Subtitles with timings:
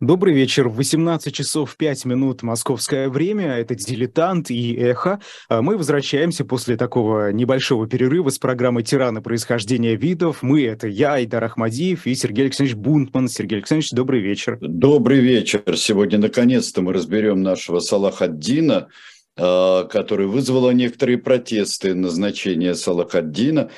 [0.00, 0.68] Добрый вечер.
[0.68, 3.56] 18 часов 5 минут московское время.
[3.56, 5.20] Это «Дилетант» и «Эхо».
[5.48, 10.42] А мы возвращаемся после такого небольшого перерыва с программы «Тираны происхождения видов».
[10.42, 13.26] Мы— это я, Айдар Ахмадиев и Сергей Александрович Бунтман.
[13.28, 14.58] Сергей Александрович, добрый вечер.
[14.60, 15.62] Добрый вечер.
[15.76, 18.88] Сегодня, наконец-то, мы разберем нашего Салахаддина,
[19.38, 23.70] а, который вызвало некоторые протесты назначения Салахаддина.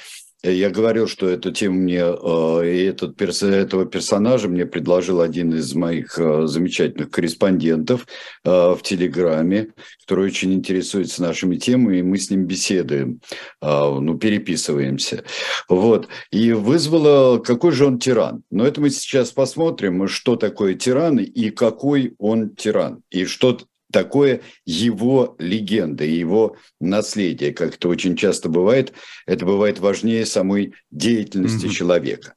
[0.45, 5.75] Я говорил, что эту тему мне э, и этот, этого персонажа мне предложил один из
[5.75, 8.07] моих э, замечательных корреспондентов
[8.45, 13.21] э, в Телеграме, который очень интересуется нашими темами, и мы с ним беседуем,
[13.61, 15.25] ну, переписываемся.
[15.69, 16.09] Вот.
[16.31, 18.43] И вызвало, какой же он тиран.
[18.51, 23.03] Но это мы сейчас посмотрим, что такое тиран и какой он тиран.
[23.11, 23.59] И что
[23.93, 28.93] такое его легенда, его наследие, как это очень часто бывает,
[29.27, 31.71] это бывает важнее самой деятельности mm-hmm.
[31.71, 32.35] человека.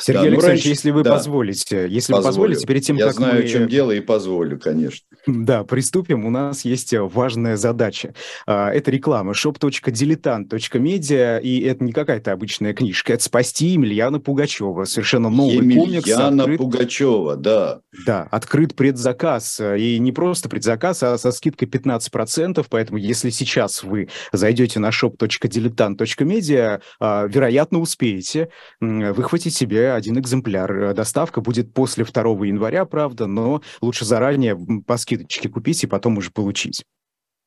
[0.00, 0.68] Сергей да, ну, Александрович, раньше...
[0.68, 1.12] если вы да.
[1.12, 2.22] позволите, если Позволю.
[2.22, 3.48] вы позволите, перед тем, Я как знаю, мы...
[3.48, 5.06] чем дело, и позволю, конечно.
[5.26, 6.26] Да, приступим.
[6.26, 8.14] У нас есть важная задача.
[8.46, 13.14] А, это реклама shop.diletant.media, и это не какая-то обычная книжка.
[13.14, 14.84] Это «Спасти Емельяна Пугачева».
[14.84, 16.06] Совершенно новый Емельяна комикс.
[16.06, 16.58] Емельяна открыт...
[16.58, 17.80] Пугачева, да.
[18.06, 19.60] Да, открыт предзаказ.
[19.60, 22.64] И не просто предзаказ, а со скидкой 15%.
[22.68, 28.48] Поэтому если сейчас вы зайдете на shop.diletant.media, а, вероятно, успеете
[28.80, 30.94] выхватить себе один экземпляр.
[30.94, 36.30] Доставка будет после 2 января, правда, но лучше заранее по скидочке купить и потом уже
[36.30, 36.84] получить.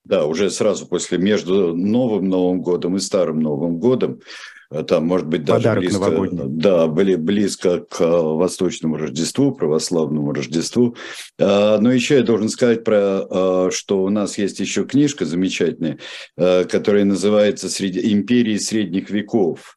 [0.05, 4.21] Да, уже сразу после между новым Новым годом и старым Новым годом
[4.69, 6.43] э, там, может быть, даже Подарок близко, новогодний.
[6.45, 10.95] да, были близко к э, восточному Рождеству, православному Рождеству.
[11.39, 15.97] А, но еще я должен сказать про, э, что у нас есть еще книжка замечательная,
[16.35, 19.75] которая называется «Империи средних веков».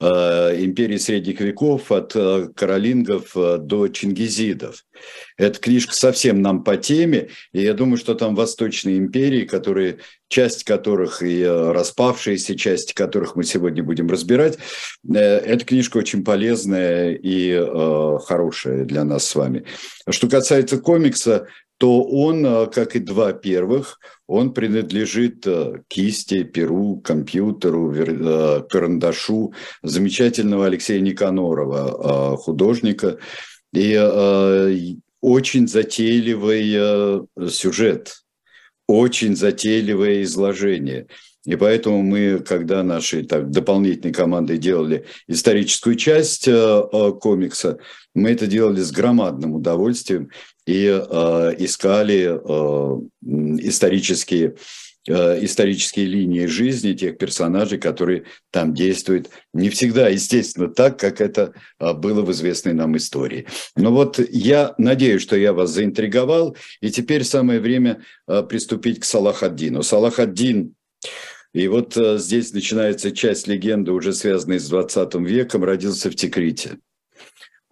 [0.00, 4.84] Э, империи средних веков от э, каролингов э, до чингизидов.
[5.36, 10.64] Эта книжка совсем нам по теме, и я думаю, что там восточные империи, которые, часть
[10.64, 14.58] которых и распавшиеся, части которых мы сегодня будем разбирать,
[15.08, 17.56] эта книжка очень полезная и
[18.24, 19.64] хорошая для нас с вами.
[20.08, 21.46] Что касается комикса,
[21.84, 29.52] то он, э, как и два первых, он принадлежит э, кисти, перу, компьютеру, э, карандашу
[29.82, 33.18] замечательного Алексея Никанорова, художника.
[33.74, 33.98] И
[35.20, 38.14] очень затейливый сюжет,
[38.88, 41.06] очень затейливое изложение.
[41.44, 46.48] И поэтому мы, когда нашей так, дополнительной командой делали историческую часть
[47.20, 47.76] комикса,
[48.14, 50.30] мы это делали с громадным удовольствием
[50.66, 53.00] и э, искали э,
[53.66, 54.54] исторические
[55.06, 59.28] э, исторические линии жизни тех персонажей, которые там действуют.
[59.52, 63.46] Не всегда, естественно, так, как это э, было в известной нам истории.
[63.76, 69.04] Но вот я надеюсь, что я вас заинтриговал, и теперь самое время э, приступить к
[69.04, 69.82] Салахаддину.
[69.82, 70.74] Салахаддин
[71.52, 76.78] и вот здесь начинается часть легенды, уже связанной с 20 веком, родился в Тикрите.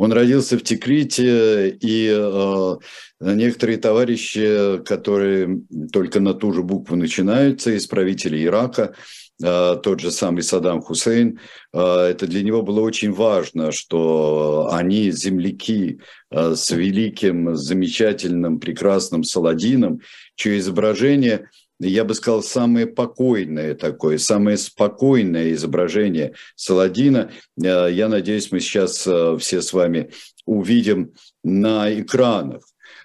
[0.03, 2.77] Он родился в Тикрите, и э,
[3.21, 5.61] некоторые товарищи, которые
[5.93, 8.97] только на ту же букву начинаются, из правителей Ирака,
[9.41, 11.39] э, тот же самый Саддам Хусейн,
[11.73, 16.01] э, это для него было очень важно, что они земляки
[16.33, 20.01] э, с великим, замечательным, прекрасным Саладином,
[20.35, 21.49] чье изображение–
[21.88, 27.31] я бы сказал, самое покойное такое, самое спокойное изображение Саладина.
[27.62, 30.10] Э, я надеюсь, мы сейчас э, все с вами
[30.47, 31.12] увидим
[31.43, 32.62] на экранах.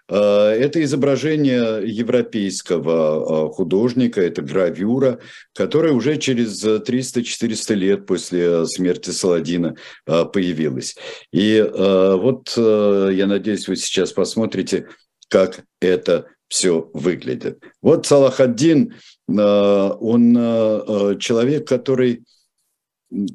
[0.09, 5.19] Э, это изображение европейского художника, это гравюра,
[5.53, 10.95] которая уже через 300-400 лет после смерти Саладина появилась.
[11.31, 14.88] И вот я надеюсь, вы сейчас посмотрите,
[15.29, 17.63] как это все выглядит.
[17.81, 22.24] Вот Салахаддин, э, он э, человек, который,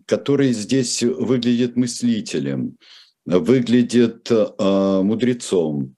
[0.07, 2.77] который здесь выглядит мыслителем,
[3.25, 5.95] выглядит э, мудрецом.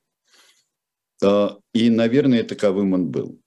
[1.73, 3.39] И, наверное, таковым он был.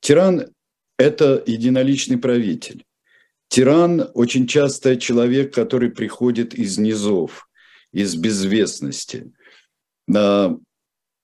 [0.00, 0.46] Тиран–
[0.98, 2.86] это единоличный правитель.
[3.48, 7.50] Тиран очень часто человек, который приходит из низов,
[7.92, 9.30] из безвестности.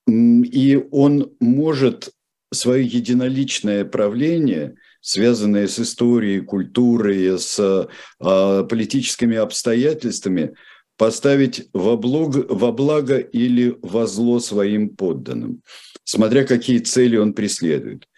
[0.09, 2.11] И он может
[2.53, 7.89] свое единоличное правление, связанное с историей, культурой, с
[8.21, 10.55] а, политическими обстоятельствами,
[10.97, 15.63] поставить во благо, во благо или во зло своим подданным,
[16.05, 18.09] смотря какие цели он преследует.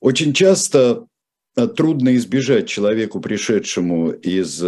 [0.00, 1.06] Очень часто
[1.56, 4.62] а, трудно избежать человеку, пришедшему из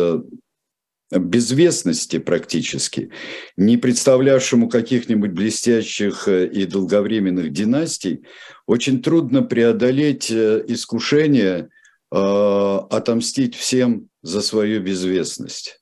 [1.10, 3.10] безвестности практически,
[3.56, 8.24] не представлявшему каких-нибудь блестящих э, и долговременных династий,
[8.66, 11.68] очень трудно преодолеть э, искушение
[12.10, 15.80] э, отомстить всем за свою безвестность,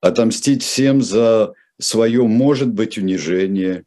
[0.00, 3.84] отомстить всем за свое, может быть, унижение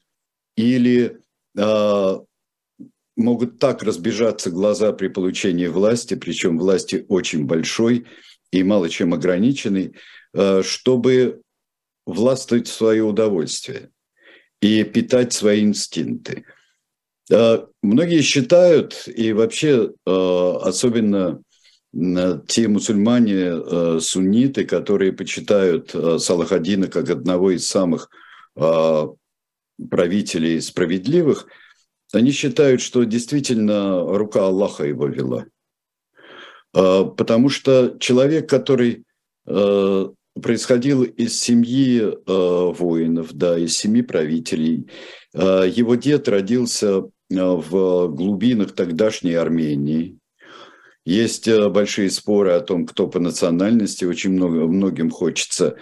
[0.55, 1.19] или
[1.57, 2.19] э,
[3.15, 8.05] могут так разбежаться глаза при получении власти, причем власти очень большой
[8.51, 9.95] и мало чем ограниченной,
[10.63, 11.41] чтобы
[12.07, 13.91] властвовать в свое удовольствие
[14.61, 16.45] и питать свои инстинкты.
[17.29, 21.41] Э, многие считают, и вообще э, особенно
[22.47, 28.09] те мусульмане, сунниты, которые почитают Салахадина как одного из самых
[29.89, 31.47] правителей справедливых,
[32.13, 35.45] они считают, что действительно рука Аллаха его вела.
[36.71, 39.05] Потому что человек, который
[40.41, 44.89] происходил из семьи э, воинов, да, из семьи правителей.
[45.33, 50.17] Э, его дед родился э, в глубинах тогдашней Армении.
[51.05, 54.05] Есть э, большие споры о том, кто по национальности.
[54.05, 55.75] Очень много, многим хочется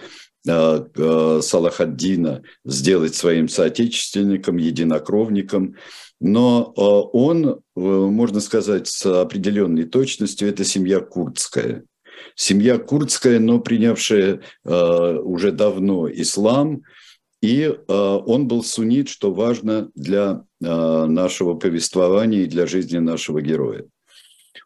[0.46, 5.76] э, Салахаддина сделать своим соотечественником, единокровником.
[6.18, 11.84] Но он, можно сказать с определенной точностью, это семья курдская–
[12.34, 16.82] Семья курдская, но принявшая э, уже давно ислам,
[17.42, 23.40] и э, он был суннит, что важно для э, нашего повествования и для жизни нашего
[23.40, 23.84] героя.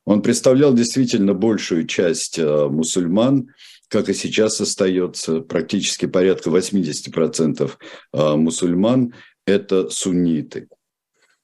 [0.04, 3.50] Он представлял действительно большую часть мусульман,
[3.88, 7.70] как и сейчас остается, практически порядка 80%
[8.12, 9.14] э, мусульман–
[9.46, 10.68] это сунниты.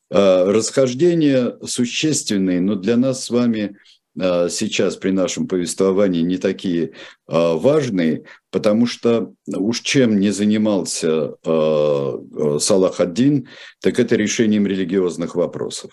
[0.08, 3.76] Расхождения существенные, но для нас с вами–
[4.16, 6.90] сейчас при нашем повествовании не такие э,
[7.28, 13.48] важные, потому что уж чем не занимался э, Салах ад-Дин,
[13.80, 15.92] так это решением религиозных вопросов.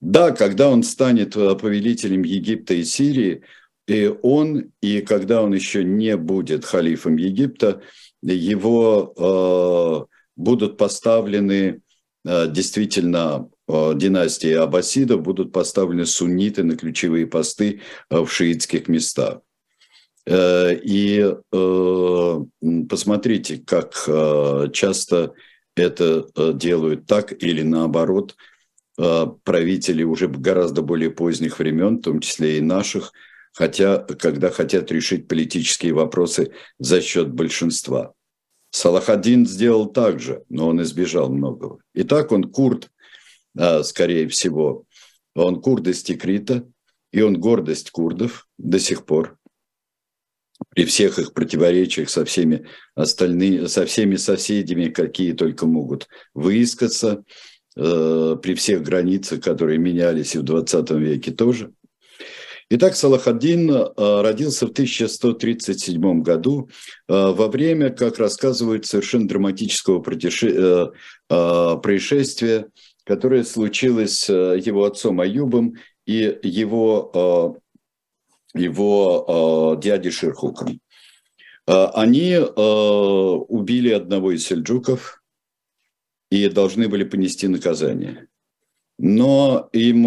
[0.00, 3.42] Да, когда он станет повелителем Египта и Сирии,
[3.86, 7.82] и он, и когда он еще не будет халифом Египта,
[8.22, 11.82] его будут поставлены
[12.24, 17.80] действительно династии аббасидов будут поставлены сунниты на ключевые посты
[18.10, 19.40] э, в шиитских местах.
[20.26, 21.34] Э, и
[22.88, 23.94] посмотрите, как
[24.72, 25.34] часто
[25.74, 28.36] это делают так или наоборот
[28.96, 33.12] правители уже гораздо более поздних времен, в том числе и наших,
[33.52, 38.12] хотя, когда хотят решить политические вопросы за счет большинства.
[38.70, 41.78] Салахадин сделал так же, но он избежал многого.
[41.94, 42.90] Итак, он курд–
[43.82, 44.84] скорее всего.
[45.34, 46.64] Он курд из Тикрита,
[47.12, 49.36] и он гордость курдов до сих пор.
[50.70, 57.24] При всех их противоречиях со всеми остальными, со всеми соседями, какие только могут выискаться,
[57.76, 61.72] э, при всех границах, которые менялись и в 20 веке тоже.
[62.70, 66.70] Итак, Салахаддин э, родился в 1137 году
[67.08, 72.66] э, во время, как рассказывают, совершенно драматического происшествия
[73.04, 75.74] которое случилось э, его отцом Аюбом
[76.06, 77.58] и его,
[78.54, 80.80] э, его э, дядей Ширхуком.
[81.64, 85.22] Они убили одного из сельджуков
[86.28, 88.26] и должны были понести наказание.
[88.98, 90.02] Но им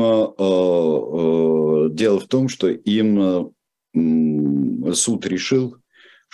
[1.95, 3.53] дело в том, что им
[4.93, 5.77] суд решил,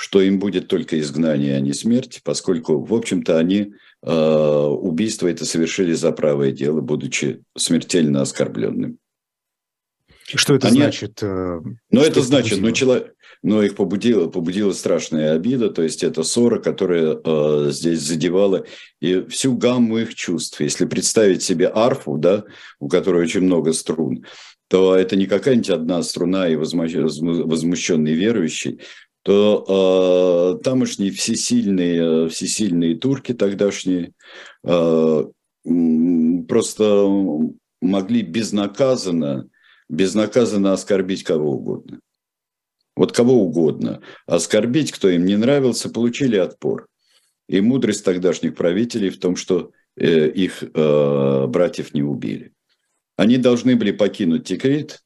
[0.01, 5.45] что им будет только изгнание, а не смерть, поскольку, в общем-то, они Э, убийство это
[5.45, 8.97] совершили за правое дело, будучи смертельно оскорбленным.
[10.23, 10.77] Что это Они...
[10.77, 11.21] значит?
[11.21, 11.59] Э,
[11.91, 16.59] ну, это значит, ну, человек, но их побудила, побудила страшная обида, то есть это ссора,
[16.59, 18.65] которая э, здесь задевала
[19.01, 20.61] и всю гамму их чувств.
[20.61, 22.45] Если представить себе арфу, да,
[22.79, 24.25] у которой очень много струн,
[24.67, 28.79] то это не какая-нибудь одна струна и возмущенный верующий,
[29.23, 34.13] то э, тамошние всесильные, всесильные турки тогдашние
[34.63, 35.23] э,
[36.47, 37.07] просто
[37.81, 39.47] могли безнаказанно,
[39.89, 41.99] безнаказанно оскорбить кого угодно.
[42.95, 44.01] Вот кого угодно.
[44.25, 46.87] Оскорбить, кто им не нравился, получили отпор.
[47.47, 52.53] И мудрость тогдашних правителей в том, что э, их э, братьев не убили.
[53.17, 55.03] Они должны были покинуть Тикрит,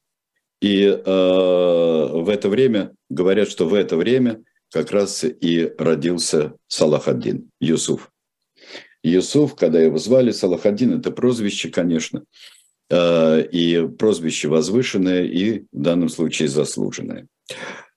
[0.60, 7.50] и э, в это время, говорят, что в это время как раз и родился Салахаддин,
[7.60, 8.10] Юсуф.
[9.02, 12.24] Юсуф, когда его звали, Салахаддин, это прозвище, конечно,
[12.90, 17.28] э, и прозвище возвышенное, и в данном случае заслуженное.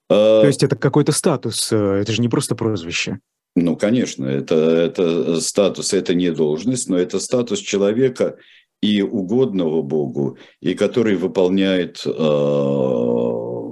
[0.08, 3.20] То есть это какой-то статус, это же не просто прозвище.
[3.56, 8.38] Ну, конечно, это, это статус, это не должность, но это статус человека
[8.82, 12.12] и угодного Богу, и который выполняет э,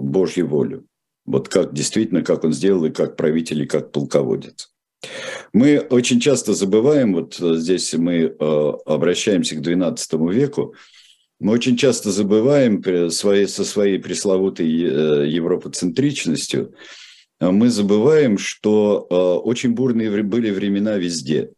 [0.02, 0.86] Божью волю.
[1.28, 4.72] Вот как действительно, как он сделал, и как правитель, и как полководец.
[5.54, 10.74] Мы очень часто забываем, вот здесь мы э, обращаемся к XII веку,
[11.40, 16.74] мы очень часто забываем со своей пресловутой э, европоцентричностью,
[17.40, 19.16] мы забываем, что э,
[19.48, 21.52] очень бурные были времена везде.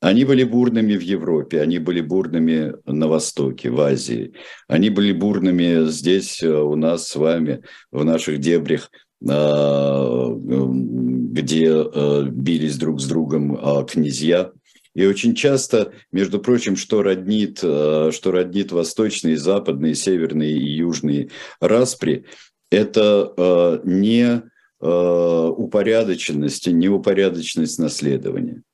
[0.00, 4.32] Они были бурными в Европе, они были бурными на Востоке, в Азии.
[4.66, 8.90] Они были бурными здесь, у нас с вами, в наших дебрях
[9.28, 14.52] а, где а, бились друг с другом а, князья.
[14.94, 21.28] И очень часто, между прочим, что роднит, что роднит восточные, западные, северные и южные
[21.60, 22.24] распри,
[22.72, 24.42] это не
[24.80, 28.64] упорядоченность, не упорядоченность наследования.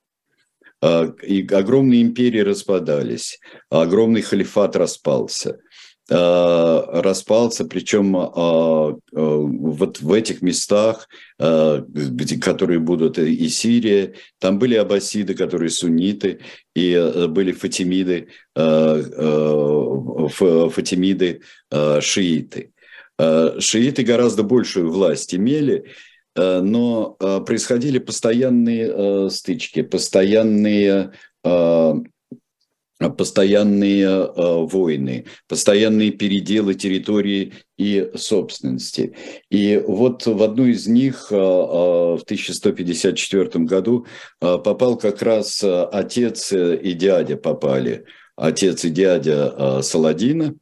[0.83, 3.39] И огромные империи распадались,
[3.71, 5.59] огромный халифат распался–
[6.09, 14.77] Э, распался, причем э, э, вот в этих местах, которые будут и Сирия, там были
[14.77, 16.39] аббасиды, которые сунниты,
[16.77, 18.29] и были фатимиды,
[20.71, 21.41] фатимиды
[22.01, 22.71] шииты.
[23.19, 25.91] Шииты гораздо большую власть имели,
[26.37, 27.17] но
[27.47, 31.13] происходили постоянные стычки, постоянные
[32.99, 39.15] постоянные э, войны, постоянные переделы территории и собственности.
[39.51, 44.07] И вот в одну из них э, э, в 1154 году
[44.41, 50.55] э, попал как раз э, отец и дядя попали, отец и дядя э, Саладина,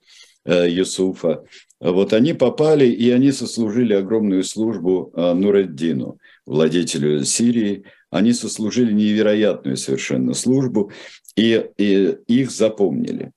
[0.44, 1.44] э, Юсуфа.
[1.80, 9.76] Вот они попали, и они сослужили огромную службу э, Нуреддину, владетелю Сирии, они сослужили невероятную
[9.76, 10.92] совершенно службу,
[11.36, 13.32] и, и их запомнили.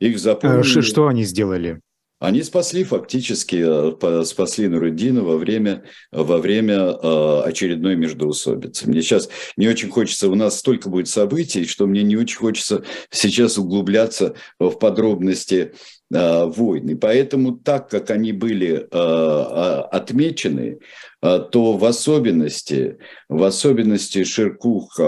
[0.00, 0.62] Их запомнили.
[0.62, 1.80] Что, что они сделали?
[2.20, 8.86] Они спасли фактически, э, спасли Нуруддина во время, во время э, очередной междоусобицы.
[8.88, 12.84] Мне сейчас не очень хочется, у нас столько будет событий, что мне не очень хочется
[13.10, 15.72] сейчас углубляться в подробности э,
[16.10, 16.96] войны.
[16.96, 20.80] Поэтому так как они были отмечены,
[21.22, 22.98] а, то в особенности,
[23.28, 24.98] в особенности Ширкух,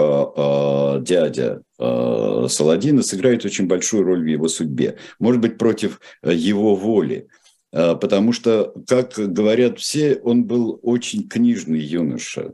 [1.01, 4.97] дядя Саладина, сыграет очень большую роль в его судьбе.
[5.19, 7.27] Может быть, против его воли.
[7.71, 12.53] Потому что, как говорят все, он был очень книжный юноша.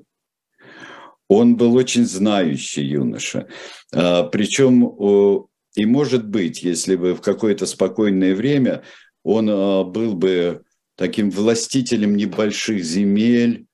[1.27, 3.47] Он был очень знающий юноша.
[3.91, 5.48] Причем,
[5.79, 8.83] и может быть, если бы в какое-то спокойное время
[9.23, 9.45] он
[9.91, 10.63] был бы
[10.95, 13.65] таким властителем небольших земель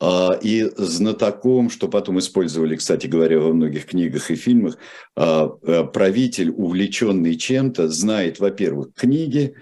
[0.00, 4.78] а, и знатоком, что потом использовали, кстати говоря, во многих книгах и фильмах,
[5.14, 9.56] а, а, правитель, увлеченный чем-то, знает, во-первых, книги,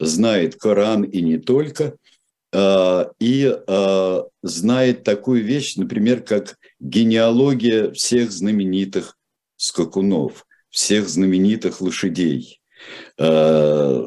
[0.00, 1.96] знает Коран и не только,
[2.56, 3.56] и
[4.42, 9.16] знает такую вещь, например, как генеалогия всех знаменитых
[9.56, 12.60] скакунов, всех знаменитых лошадей–
[13.18, 14.06] Э,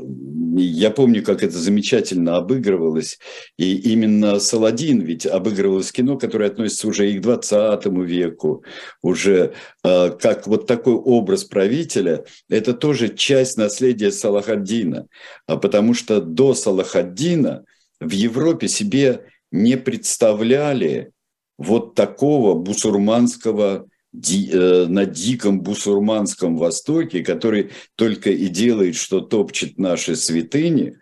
[0.55, 3.19] я помню, как это замечательно обыгрывалось.
[3.57, 8.63] И именно Саладин ведь обыгрывалось кино, которое относится уже и к 20 веку,
[9.01, 12.25] уже э, как вот такой образ правителя.
[12.49, 15.07] Это тоже часть наследия Салахаддина.
[15.45, 17.65] А потому что до Салахаддина
[17.99, 21.11] в Европе себе не представляли
[21.57, 29.77] вот такого бусурманского ди, э, на диком бусурманском Востоке, который только и делает, что топчет
[29.77, 30.97] наши святыни,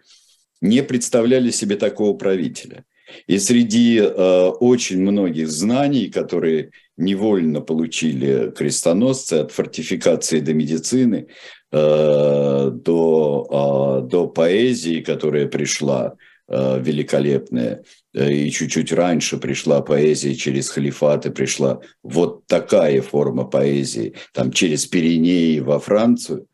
[0.61, 2.85] не представляли себе такого правителя.
[3.27, 11.27] И среди э, очень многих знаний, которые невольно получили крестоносцы от фортификации до медицины,
[11.71, 16.15] э, до, э, до поэзии, которая пришла
[16.47, 17.83] Э, великолепная.
[18.15, 24.85] Э, и чуть-чуть раньше пришла поэзия через халифаты, пришла вот такая форма поэзии, там через
[24.85, 26.47] Пиренеи во Францию.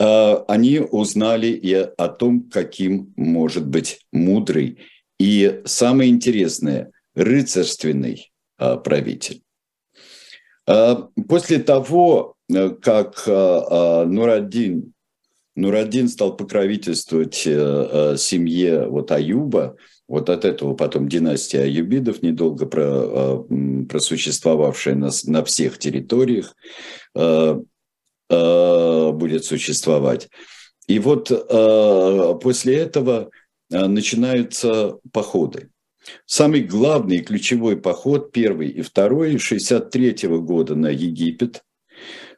[0.00, 4.78] Э, они узнали и о том, каким может быть мудрый
[5.20, 9.42] и, самое интересное, рыцарственный правитель.
[10.64, 12.36] После того,
[12.80, 14.92] как Нураддин
[15.54, 19.76] Нураддин стал покровительствовать э, э, семье вот Аюба,
[20.12, 26.54] вот от этого потом династия Аюбидов, недолго про, э, просуществовавшая на, на всех территориях,
[28.28, 30.28] будет существовать.
[30.86, 31.28] И вот
[32.42, 33.30] после этого
[33.70, 35.70] начинаются походы.
[36.26, 41.62] Самый главный и ключевой поход, первый и второй, 63 года на Египет.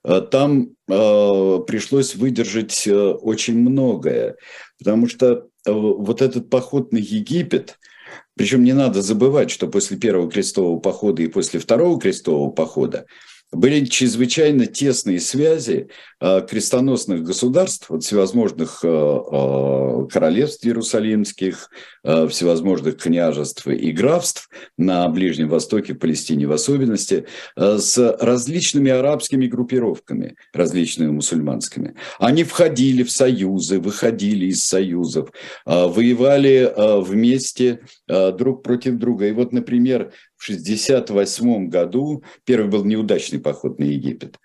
[0.03, 4.37] Там пришлось выдержать очень многое,
[4.79, 7.79] потому что вот этот поход на Египет–
[8.37, 13.07] причем не надо забывать, что после первого крестового похода и после второго крестового похода
[13.55, 15.89] были чрезвычайно тесные связи
[16.21, 21.71] э, крестоносных государств, вот всевозможных э, э, королевств иерусалимских,
[22.03, 27.25] всевозможных княжеств и графств на Ближнем Востоке, в Палестине в особенности,
[27.57, 31.95] с различными арабскими группировками, различными мусульманскими.
[32.19, 35.31] Они входили в союзы, выходили из союзов,
[35.65, 39.27] воевали вместе друг против друга.
[39.27, 44.39] И вот, например, в 1968 году, первый был неудачный поход на Египет,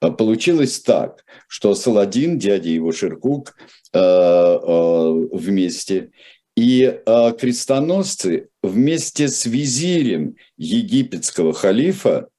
[0.00, 3.56] а, получилось так, что Саладин, дядя его Ширкук,
[3.92, 6.10] а, а, вместе,
[6.56, 7.02] и
[7.38, 12.30] крестоносцы вместе с визирем египетского халифа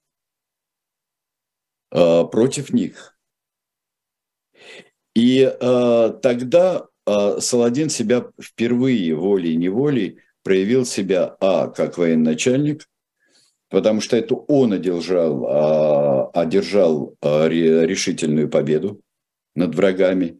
[1.91, 3.15] против них.
[5.15, 12.87] И тогда Саладин себя впервые волей-неволей проявил себя, а, как военачальник,
[13.69, 19.01] потому что это он одержал, а, одержал а, решительную победу
[19.55, 20.39] над врагами,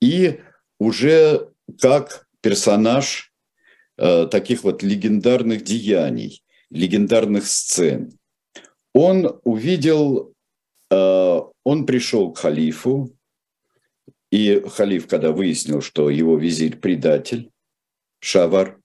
[0.00, 0.40] и
[0.78, 1.50] уже
[1.80, 3.32] как персонаж
[3.98, 8.18] а, таких вот легендарных деяний, легендарных сцен.
[8.94, 10.34] Он увидел,
[10.90, 13.16] он пришел к халифу,
[14.30, 17.50] и халиф, когда выяснил, что его визирь предатель,
[18.20, 18.78] Шавар,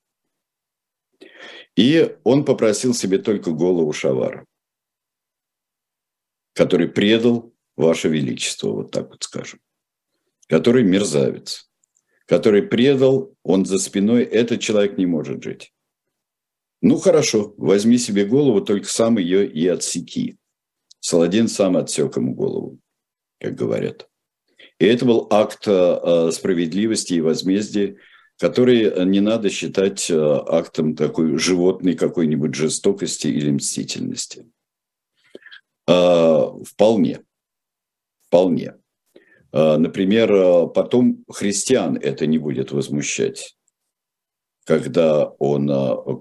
[1.77, 4.45] и он попросил себе только голову Шавара,
[6.53, 9.59] который предал Ваше Величество, вот так вот скажем,
[10.47, 11.69] который мерзавец,
[12.25, 15.71] который предал, он за спиной, этот человек не может жить.
[16.81, 20.37] Ну хорошо, возьми себе голову, только сам ее и отсеки.
[20.99, 22.79] Саладин сам отсек ему голову,
[23.39, 24.09] как говорят.
[24.79, 27.97] И это был акт э, справедливости и возмездия,
[28.37, 34.45] который э, не надо считать э, актом такой животной какой-нибудь жестокости или мстительности.
[35.87, 37.21] А, вполне.
[38.27, 38.75] Вполне.
[39.51, 43.57] А, например, э, потом христиан это не будет возмущать,
[44.65, 45.67] когда он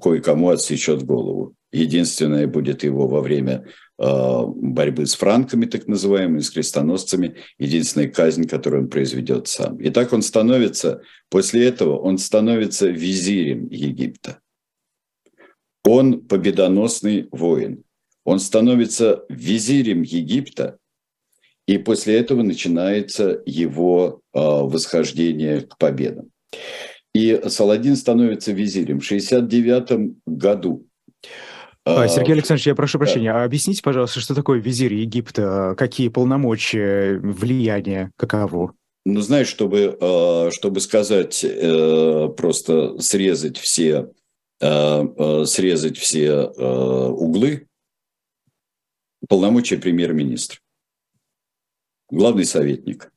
[0.01, 1.55] кое-кому отсечет голову.
[1.73, 3.67] Единственное будет его во время
[3.99, 9.79] борьбы с франками, так называемыми, с крестоносцами, единственная казнь, которую он произведет сам.
[9.79, 14.41] И так он становится, после этого он становится визирем Египта.
[15.85, 17.85] Он победоносный воин.
[18.25, 20.79] Он становится визирем Египта,
[21.67, 26.31] и после этого начинается его э, восхождение к победам.
[27.15, 29.01] И Саладин становится визирем.
[29.01, 30.87] В 69 году
[31.87, 38.11] Сергей Александрович, я прошу прощения, а объясните, пожалуйста, что такое визирь Египта, какие полномочия, влияние,
[38.17, 38.75] каково?
[39.05, 44.11] Ну, знаешь, чтобы, а, чтобы сказать, э, просто срезать все,
[44.59, 47.69] срезать все углы,
[49.29, 50.61] полномочия премьер-министра,
[52.11, 53.13] главный советник,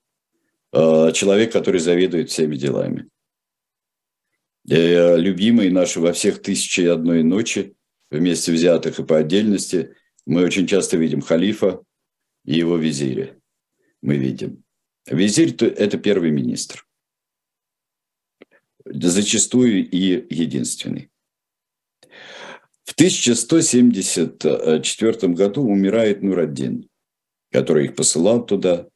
[0.74, 3.08] человек, который заведует всеми делами.
[4.70, 7.76] Э, любимый наш во всех «Тысячи и одной ночи»
[8.12, 9.96] вместе взятых и по отдельности,
[10.26, 11.82] мы очень часто видим халифа
[12.46, 13.36] и его визиря.
[14.02, 14.64] Мы видим.
[15.08, 16.86] Визирь– это первый министр.
[18.86, 21.10] Зачастую и единственный.
[22.84, 26.90] В 1174 году умирает Нураддин,
[27.52, 28.88] который их посылал туда.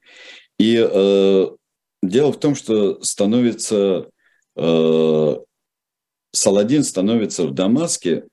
[0.58, 1.48] И э,
[2.02, 4.10] дело в том, что становится
[4.56, 5.36] э,
[6.32, 8.24] Саладин становится в Дамаске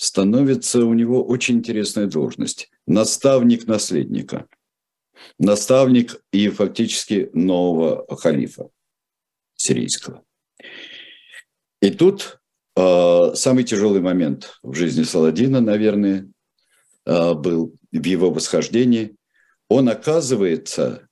[0.00, 2.70] становится у него очень интересная должность.
[2.86, 4.46] Наставник наследника.
[5.38, 8.70] Наставник и фактически нового халифа
[9.56, 10.24] сирийского.
[11.82, 12.40] И тут
[12.76, 16.30] э, самый тяжелый момент в жизни Саладина, наверное,
[17.04, 19.16] э, был в его восхождении.
[19.68, 21.08] Он оказывается,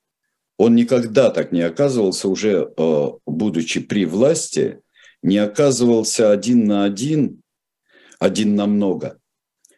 [0.57, 4.81] он никогда так не оказывался, уже э, будучи при власти,
[5.23, 7.43] не оказывался один на один
[8.19, 9.19] один на много,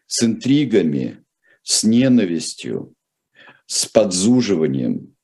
[0.07, 1.23] с интригами,
[1.63, 2.93] с ненавистью,
[3.65, 5.15] с подзуживанием.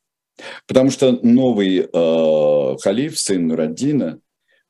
[0.68, 4.20] Потому что новый э, халиф, сын Нураддина,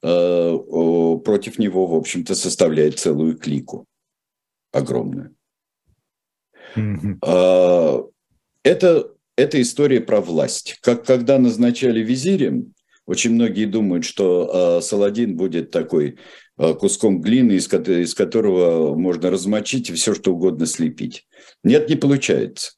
[0.01, 0.57] э,
[1.25, 3.85] против него, в общем-то, составляет целую клику
[4.71, 5.35] огромную.
[6.75, 7.17] Mm-hmm.
[7.21, 8.03] Э,
[8.63, 10.77] это, это история про власть.
[10.81, 12.73] Как когда назначали визирем,
[13.05, 16.17] очень многие думают, что Саладин будет такой
[16.57, 21.27] куском глины, из которого можно размочить и все что угодно слепить.
[21.63, 22.73] Нет, не получается.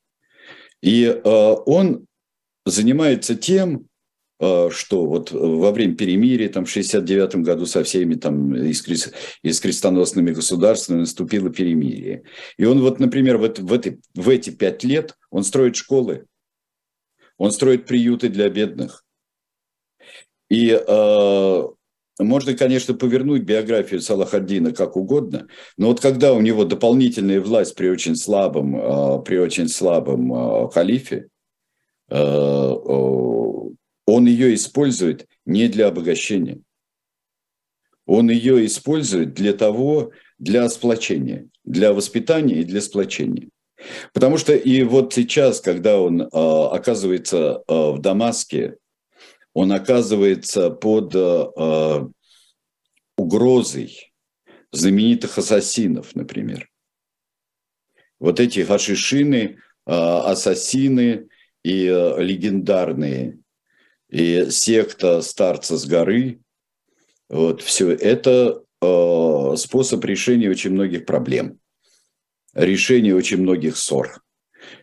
[0.82, 2.06] И он
[2.66, 3.90] занимается тем,
[4.42, 8.86] Э, что вот во время перемирия там, в 69 году со всеми там, из,
[9.44, 12.24] из крестоносными государствами наступило перемирие.
[12.58, 16.26] И он вот, например, в, это, в, эти, в эти пять лет он строит школы,
[17.38, 19.04] он строит приюты для бедных.
[20.50, 21.64] И э,
[22.20, 27.88] можно, конечно, повернуть биографию Салахаддина как угодно, но вот когда у него дополнительная власть при
[27.88, 31.28] очень слабом, э, при очень слабом э, халифе,
[32.10, 32.16] э,
[34.06, 36.60] он ее использует не для обогащения.
[38.06, 43.50] Он ее использует для того, для сплочения, для воспитания и для сплочения.
[44.14, 48.76] Потому что и вот сейчас, когда он э, оказывается в Дамаске,
[49.54, 52.08] он оказывается под э,
[53.18, 54.14] угрозой
[54.72, 56.70] знаменитых ассасинов, например.
[58.20, 61.30] Вот эти хашишины, ассасины
[61.64, 63.40] и легендарные
[64.10, 66.42] и секта старца с горы,
[67.30, 71.60] вот все это э, способ решения очень многих проблем,
[72.54, 74.22] решения очень многих ссор.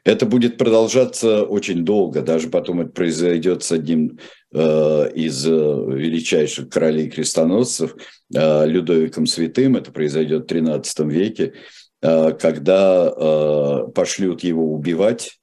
[0.04, 4.18] Это будет продолжаться очень долго, даже потом это произойдет с одним
[4.52, 7.94] э, из э, величайших королей крестоносцев,
[8.34, 11.54] э, Людовиком Святым, это произойдет в XIII веке,
[12.02, 15.38] э, когда э, пошлют его убивать,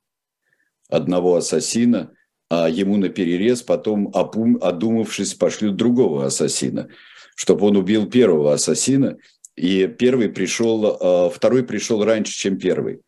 [0.89, 2.11] одного ассасина–
[2.55, 6.87] а ему на перерез потом, одумавшись, пошлют другого ассасина,
[7.35, 9.17] чтобы он убил первого ассасина,
[9.55, 13.01] и первый пришел, а, второй пришел раньше, чем первый.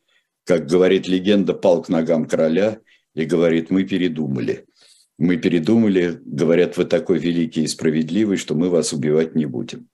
[0.46, 2.80] Как говорит легенда, пал к ногам короля
[3.16, 4.66] и говорит, мы передумали.
[5.18, 9.88] Мы передумали, говорят, вы такой великий и справедливый, что мы вас убивать не будем.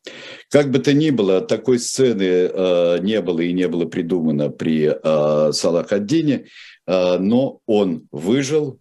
[0.50, 4.92] Как бы то ни было, такой сцены э, не было и не было придумано при
[4.92, 6.46] э, Салахаддине,
[6.88, 8.80] э, но он выжил,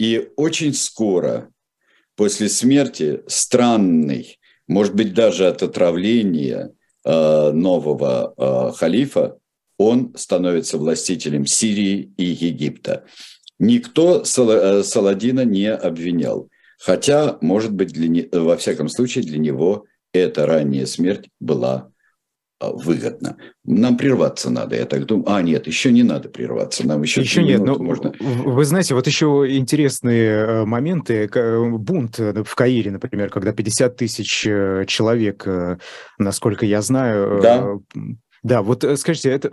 [0.00, 1.50] и очень скоро
[2.16, 6.72] после смерти странный, может быть, даже от отравления
[7.04, 9.38] э, нового э, халифа,
[9.80, 13.04] он становится властителем Сирии и Египта.
[13.58, 16.50] Никто э, Саладина не обвинял.
[16.78, 21.90] Хотя, может быть, для, во всяком случае, для него эта ранняя смерть была
[22.58, 23.38] а, выгодно.
[23.64, 25.30] Нам прерваться надо, я так думаю.
[25.30, 28.12] А, нет, еще не надо прерваться, нам еще Еще нет, но ну, можно...
[28.20, 31.26] вы знаете, вот еще интересные э, моменты.
[31.78, 35.78] Бунт в Каире, например, когда 50 тысяч э, человек, э,
[36.18, 37.40] насколько я знаю...
[37.42, 37.78] Да.
[38.42, 39.50] Да, вот скажите, это,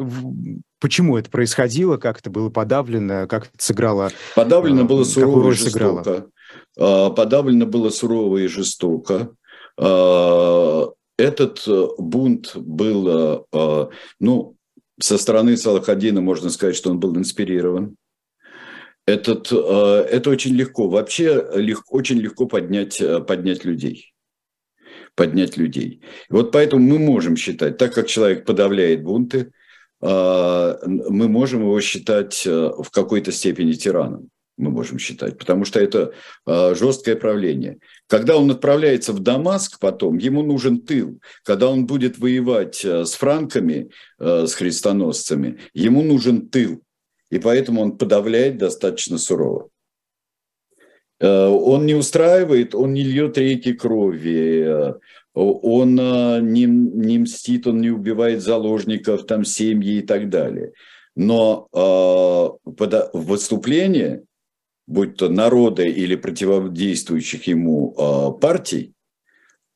[0.80, 4.12] почему это происходило, как это было подавлено, как это сыграло?
[4.36, 6.32] Подавлено было сурово и жестоко.
[6.76, 7.10] Сыграло?
[7.12, 9.32] Подавлено было сурово и жестоко
[9.78, 13.88] а, этот э, бунт был, э, э,
[14.20, 14.56] ну,
[15.00, 17.96] со стороны Салахадина можно сказать, что он был инспирирован.
[19.06, 20.90] Этот, это очень легко.
[20.90, 24.12] Вообще легко, очень легко поднять, поднять людей.
[25.18, 26.02] Поднять людей.
[26.30, 29.52] И вот поэтому мы можем считать, так как человек подавляет бунты,
[30.00, 36.14] мы можем его считать в какой-то степени тираном мы можем считать, потому что это
[36.46, 37.78] э, жесткое правление.
[38.08, 41.20] Когда он отправляется в Дамаск потом, ему нужен тыл.
[41.44, 46.82] Когда он будет воевать э, с франками, э, с христоносцами, ему нужен тыл.
[47.30, 49.70] И поэтому он подавляет достаточно сурово.
[51.20, 54.94] Э, он не устраивает, он не льет реки крови, э,
[55.34, 60.74] он э, не, не мстит, он не убивает заложников, там семьи и так далее.
[61.16, 64.24] Но э, выступление
[64.88, 68.94] будь то народа или противодействующих ему э, партий,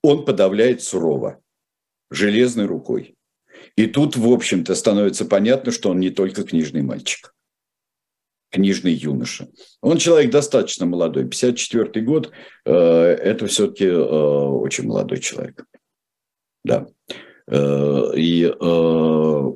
[0.01, 1.39] он подавляет сурово,
[2.09, 3.15] железной рукой.
[3.75, 7.35] И тут, в общем-то, становится понятно, что он не только книжный мальчик,
[8.51, 9.47] книжный юноша.
[9.81, 12.31] Он человек достаточно молодой, 54 год,
[12.65, 15.65] э, это все-таки э, очень молодой человек.
[16.63, 16.87] Да.
[17.47, 19.51] Э, и э,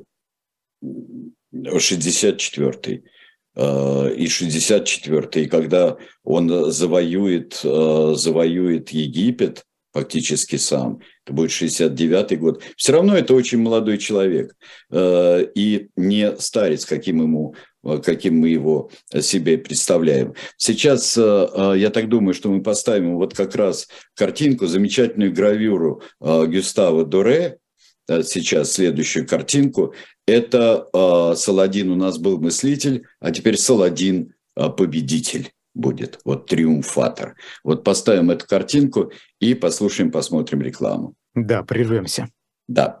[1.78, 3.02] 64
[3.56, 12.92] Э, и 64-й, когда он завоюет, завоюет Египет фактически сам, это будет 69-й год, все
[12.92, 14.54] равно это очень молодой человек
[14.92, 17.54] и не старец, каким, ему,
[18.04, 20.34] каким мы его себе представляем.
[20.56, 27.58] Сейчас я так думаю, что мы поставим вот как раз картинку, замечательную гравюру Гюстава Доре,
[28.08, 29.94] сейчас следующую картинку.
[30.26, 35.52] Это э, Саладин у нас был мыслитель, а теперь Саладин э, победитель.
[35.76, 37.36] будет, вот триумфатор.
[37.62, 41.14] Вот поставим эту картинку и послушаем, посмотрим рекламу.
[41.34, 42.28] Да, прервемся.
[42.66, 43.00] Да.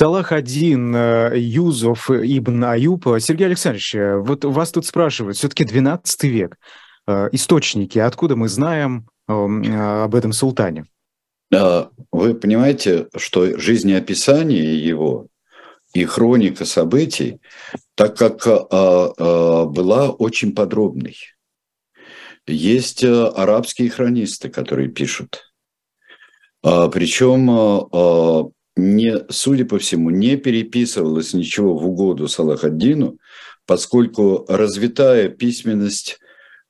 [0.00, 3.04] Салах один, э, Юзов, Ибн Аюб.
[3.20, 6.56] Сергей Александрович, э, вот вас тут спрашивают, все-таки 12 век.
[7.06, 10.86] Э, источники, откуда мы знаем об этом султане?
[11.50, 15.26] Вы понимаете, что жизнеописание его
[15.92, 17.38] и хроника событий,
[17.94, 21.16] так как была очень подробной.
[22.46, 25.52] Есть арабские хронисты, которые пишут.
[26.62, 33.18] Причем не, судя по всему, не переписывалось ничего в угоду Салахаддину,
[33.66, 36.18] поскольку развитая письменность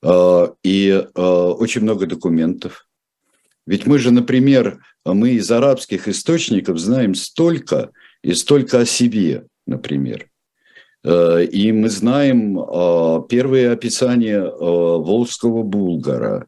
[0.03, 2.87] э, и э, очень много документов.
[3.67, 7.91] Ведь мы же, например, мы из арабских источников знаем столько
[8.23, 10.29] и столько о себе, например.
[11.05, 16.47] Э, и мы знаем э, первые описания волжского булгара,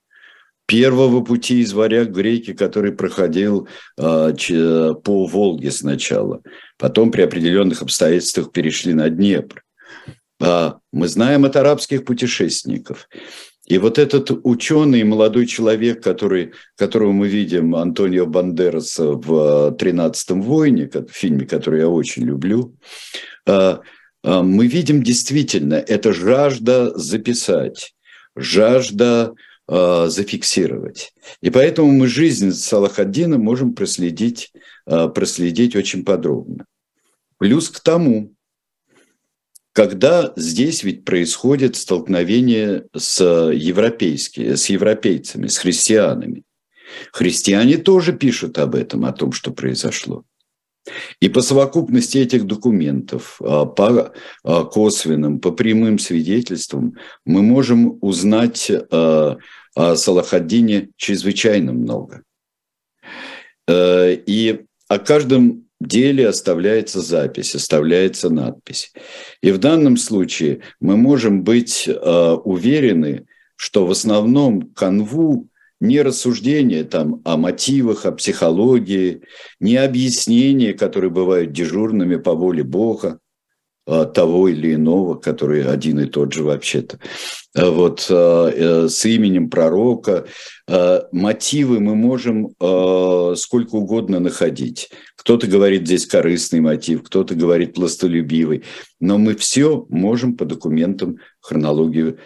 [0.73, 6.41] первого пути из варяг в греки, который проходил э, по Волге сначала,
[6.79, 9.65] потом при определенных обстоятельствах перешли на Днепр.
[10.41, 13.11] А мы знаем от арабских путешественников.
[13.67, 20.89] И вот этот ученый, молодой человек, который, которого мы видим, Антонио Бандераса в «Тринадцатом войне»,
[21.11, 22.75] фильме, который я очень люблю,
[23.47, 27.95] мы видим действительно, это жажда записать,
[28.35, 29.35] жажда
[29.69, 31.13] э, зафиксировать.
[31.41, 34.53] И поэтому мы жизнь Салахаддина можем проследить,
[34.87, 36.67] э, проследить очень подробно.
[37.39, 38.35] Плюс к тому,
[39.73, 46.45] когда здесь ведь происходит столкновение с, европейскими, с европейцами, с христианами.
[47.11, 50.25] Христиане тоже пишут об этом, о том, что произошло.
[51.21, 58.71] И по совокупности этих документов, а, по а, косвенным, по прямым свидетельствам, мы можем узнать
[58.71, 59.37] а,
[59.75, 62.23] о Салахаддине чрезвычайно много.
[63.67, 68.93] Э, и о каждом деле оставляется запись, оставляется надпись.
[69.41, 73.25] И в данном случае мы можем быть уверены,
[73.57, 75.49] что в основном канву
[75.83, 79.23] не рассуждение там о мотивах, о психологии,
[79.59, 83.19] не объяснения, которые бывают дежурными по воле Бога,
[83.85, 87.01] а, того или иного, который один и тот же вообще-то.
[87.57, 90.27] А вот а, э, с именем пророка.
[91.11, 92.55] Мотивы мы можем
[93.37, 94.91] сколько угодно находить.
[95.17, 98.63] Кто-то говорит здесь корыстный мотив, кто-то говорит пластолюбивый.
[99.01, 102.19] Но мы все можем по документам хронологию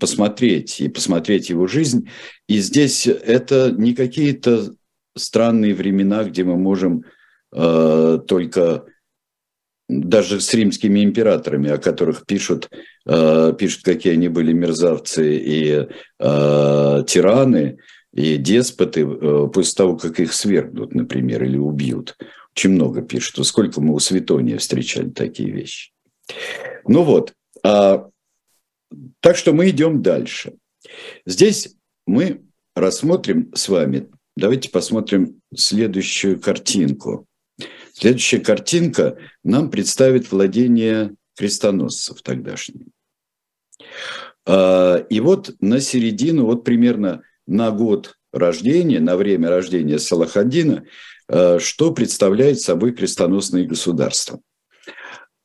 [0.00, 2.08] посмотреть и посмотреть его жизнь.
[2.48, 4.74] И здесь это не какие-то
[5.16, 7.04] странные времена, где мы можем
[7.50, 8.84] только
[9.88, 12.70] даже с римскими императорами, о которых пишут,
[13.06, 15.86] э, пишут, какие они были мерзавцы и
[16.18, 17.78] э, тираны,
[18.12, 22.16] и деспоты, э, после того, как их свергнут, например, или убьют.
[22.56, 23.44] Очень много пишут.
[23.46, 25.90] Сколько мы у Светония встречали такие вещи.
[26.86, 27.32] Ну вот.
[27.64, 28.08] А,
[29.20, 30.54] так что мы идем дальше.
[31.26, 31.74] Здесь
[32.06, 32.42] мы
[32.74, 37.26] рассмотрим с вами, давайте посмотрим следующую картинку.
[37.94, 42.86] Следующая картинка нам представит владение крестоносцев тогдашних.
[44.46, 50.84] А, и вот на середину, вот примерно на год рождения, на время рождения Салахаддина,
[51.28, 54.40] а, что представляет собой крестоносные государства.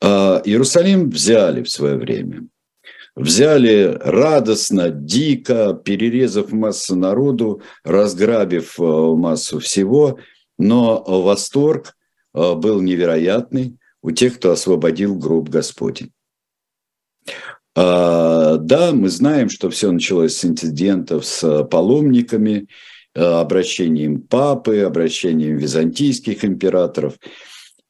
[0.01, 2.47] А, Иерусалим взяли в свое время.
[3.15, 10.19] Взяли радостно, дико, перерезав массу народу, разграбив массу всего,
[10.57, 11.95] но восторг
[12.33, 16.13] был невероятный у тех, кто освободил гроб Господень.
[17.75, 22.67] А, да, мы знаем, что все началось с инцидентов с паломниками,
[23.13, 27.15] обращением папы, обращением византийских императоров–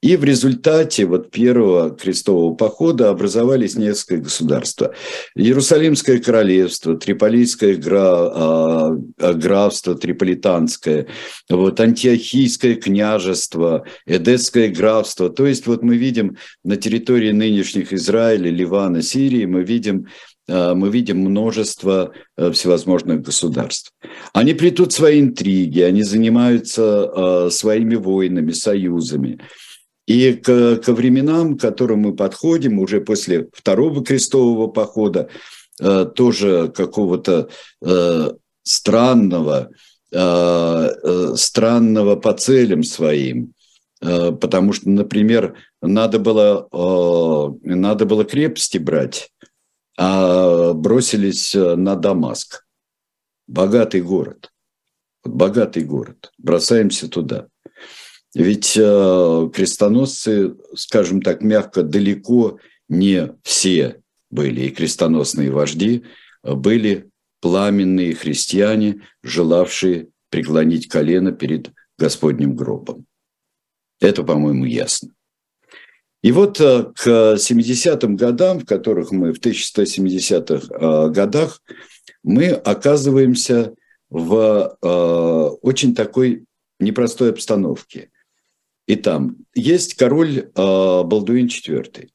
[0.02, 4.94] и в результате вот первого крестового похода образовались несколько государства.
[5.36, 8.98] Иерусалимское королевство, Триполийское гра, а,
[9.34, 11.08] графство, Триполитанское,
[11.50, 15.30] вот, Антиохийское княжество, Эдесское графство.
[15.30, 20.08] То есть вот мы видим на территории нынешних Израиля, Ливана, Сирии, мы видим
[20.48, 23.92] а, мы видим множество а, всевозможных государств.
[24.32, 29.40] Они плетут свои интриги, они занимаются своими войнами, союзами.
[30.10, 35.30] И к, ко временам, к которым мы подходим уже после второго крестового похода,
[35.80, 37.50] э, тоже какого-то
[37.86, 38.32] э,
[38.64, 39.70] странного,
[40.12, 43.54] э, э, странного по целям своим,
[44.02, 49.30] э, потому что, например, надо было, э, надо было крепости брать,
[49.96, 52.66] а бросились на Дамаск.
[53.46, 54.52] Богатый город.
[55.24, 56.32] Богатый город.
[56.40, 57.46] Бросаемся туда.
[58.36, 66.04] Ведь э, крестоносцы, скажем так, мягко, далеко не все были, и крестоносные вожди
[66.44, 67.10] э, были
[67.42, 73.08] пламенные христиане, желавшие преклонить колено перед Господним гробом.
[74.00, 75.10] Это, по-моему, ясно.
[76.22, 81.64] И вот э, к 70-м годам, в которых мы, в 1170-х годах,
[82.22, 83.74] мы оказываемся
[84.10, 84.78] в
[85.62, 86.46] очень такой
[86.80, 88.12] непростой обстановке–
[88.90, 92.10] и там есть король э, Балдуин IV.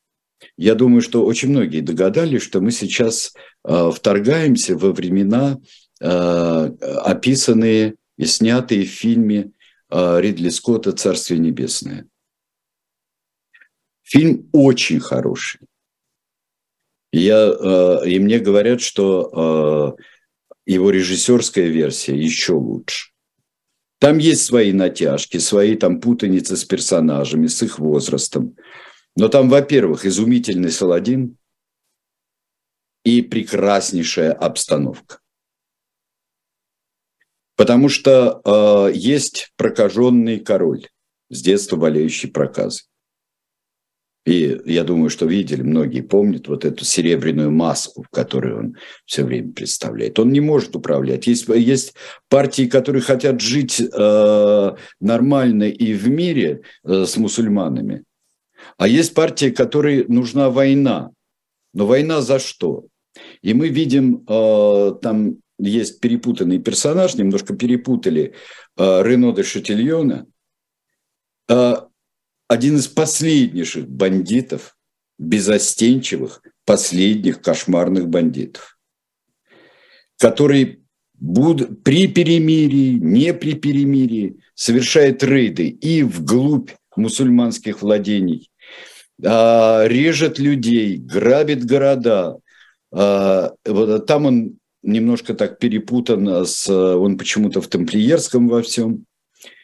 [0.56, 3.32] Я думаю, что очень многие догадались, что мы сейчас
[3.64, 5.60] э, вторгаемся во времена,
[6.00, 9.52] э, описанные и снятые в фильме
[9.88, 12.08] э, Ридли Скотта «Царствие небесное».
[14.02, 15.60] Фильм очень хороший.
[17.12, 23.13] Я, э, и мне говорят, что э, его режиссерская версия еще лучше.
[24.04, 28.54] Там есть свои натяжки, свои там путаницы с персонажами, с их возрастом.
[29.16, 31.38] Но там, во-первых, изумительный Саладин
[33.02, 35.20] и прекраснейшая обстановка.
[37.56, 40.86] Потому что э, есть прокаженный король,
[41.30, 42.86] с детства болеющий проказой.
[44.24, 49.22] И я думаю, что видели, многие помнят вот эту серебряную маску, в которой он все
[49.22, 50.18] время представляет.
[50.18, 51.26] Он не может управлять.
[51.26, 51.94] Есть, есть
[52.30, 58.04] партии, которые хотят жить э, нормально и в мире э, с мусульманами.
[58.78, 61.10] А есть партии, которой нужна война.
[61.74, 62.86] Но война за что?
[63.42, 68.32] И мы видим, э, там есть перепутанный персонаж, немножко перепутали
[68.78, 70.26] э, Рено де Шатильона.
[71.50, 71.74] Э,
[72.48, 74.76] один из последнейших бандитов,
[75.18, 78.78] безостенчивых, последних кошмарных бандитов,
[80.18, 88.50] который буд, при перемирии, не при перемирии совершает рейды и вглубь мусульманских владений,
[89.24, 92.38] а, режет людей, грабит города.
[92.92, 99.06] А, вот, там он немножко так перепутан, с, он почему-то в тамплиерском во всем.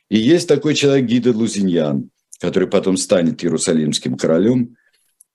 [0.09, 2.11] И есть такой человек Гида Лузиньян,
[2.41, 4.77] который потом станет Иерусалимским королем,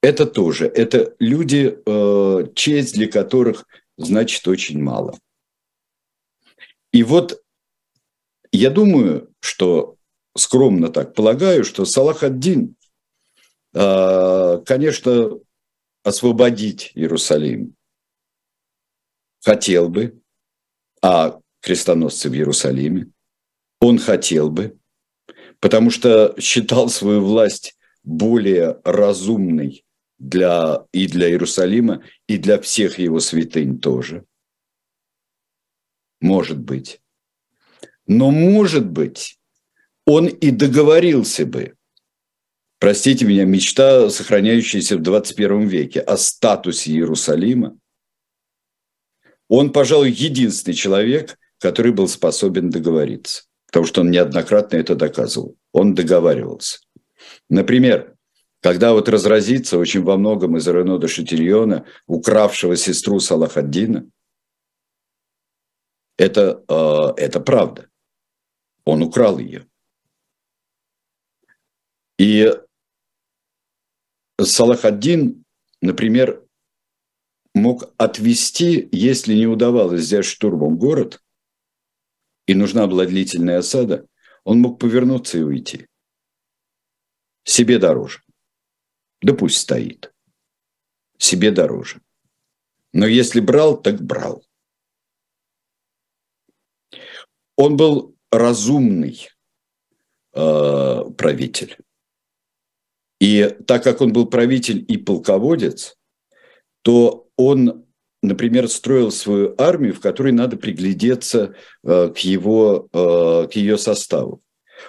[0.01, 3.65] это тоже, это люди, э, честь для которых
[3.97, 5.17] значит очень мало.
[6.91, 7.41] И вот
[8.51, 9.97] я думаю, что
[10.35, 12.75] скромно так полагаю, что Салах ад-Дин,
[13.73, 15.39] э, конечно,
[16.03, 17.75] освободить Иерусалим
[19.43, 20.19] хотел бы,
[21.01, 23.11] а крестоносцы в Иерусалиме,
[23.79, 24.77] он хотел бы,
[25.65, 29.83] потому что считал свою власть более разумной
[30.19, 34.25] для, и для Иерусалима, и для всех его святынь тоже.
[36.21, 37.01] Может быть.
[38.05, 39.39] Но, может быть,
[40.05, 41.73] он и договорился бы,
[42.77, 47.75] простите меня, мечта, сохраняющаяся в 21 веке, о статусе Иерусалима.
[49.47, 53.45] Он, пожалуй, единственный человек, который был способен договориться
[53.75, 55.57] потому что он неоднократно это доказывал.
[55.73, 56.79] Он договаривался.
[57.49, 58.15] Например,
[58.61, 64.09] когда вот разразится очень во многом из Рено де Шатильона, укравшего сестру Салахаддина,
[66.17, 67.89] это, э, это правда.
[68.85, 69.67] Он украл ее.
[72.17, 72.49] И
[74.41, 75.43] Салахаддин,
[75.81, 76.45] например,
[77.53, 81.21] мог отвести, если не удавалось взять штурмом город,
[82.47, 84.07] и нужна была длительная осада,
[84.43, 85.87] он мог повернуться и уйти.
[87.43, 88.21] Себе дороже.
[89.21, 90.13] Да пусть стоит.
[91.17, 92.01] Себе дороже.
[92.93, 94.45] Но если брал, так брал.
[97.55, 99.29] Он был разумный
[100.33, 101.77] э, правитель.
[103.19, 105.97] И так как он был правитель и полководец,
[106.81, 107.84] то он,
[108.25, 114.41] например, строил свою армию, в которой надо приглядеться э, к, его, э, к ее составу.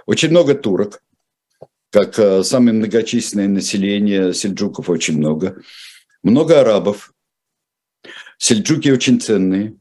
[0.06, 1.02] Очень много турок,
[1.90, 5.62] как э, самое многочисленное население, сельджуков очень много.
[6.22, 7.12] Много арабов.
[8.38, 9.76] Сельджуки очень ценные.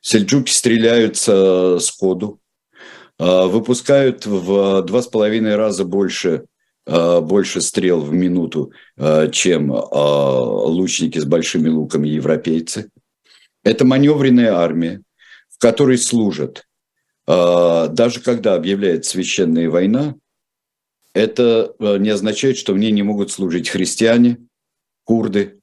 [0.00, 2.40] Сельджуки стреляются сходу.
[3.18, 6.44] Выпускают в два с половиной раза больше
[6.88, 12.90] больше стрел в минуту, э, чем э, лучники с большими луками европейцы.
[13.62, 15.02] Это маневренная армия,
[15.50, 16.64] в которой служат,
[17.26, 20.14] даже когда объявляется священная война,
[21.12, 24.38] это не означает, что в ней не могут служить христиане,
[25.04, 25.60] курды,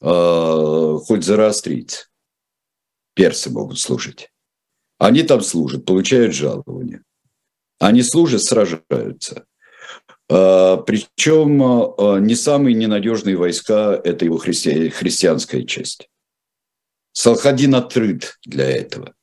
[0.00, 2.06] хоть зороастрийцы.
[3.14, 4.30] Персы могут служить.
[4.98, 7.04] Они там служат, получают жалования.
[7.78, 9.44] Они служат, сражаются.
[10.28, 14.90] А, Причем а, не самые ненадежные войска– это его христи...
[14.90, 16.08] христианская часть.
[17.12, 19.14] Салхадин открыт для этого.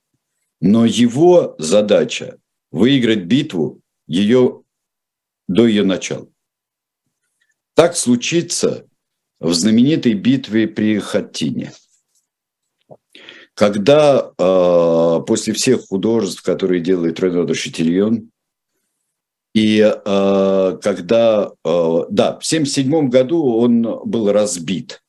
[0.59, 2.37] Но его задача–
[2.71, 4.63] выиграть битву ее,
[5.47, 6.27] до ее начала.
[7.73, 8.85] Так случится
[9.39, 11.71] в знаменитой битве при Хаттине.
[13.53, 17.53] Когда э, после всех художеств, которые делает Рено де
[19.55, 25.01] и э, когда, э, да, в 1977 году он был разбит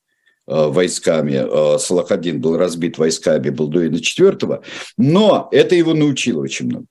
[0.47, 4.63] э, войсками, э, Салахадин был разбит войсками Балдуина IV,
[4.99, 6.87] но это его научило очень много.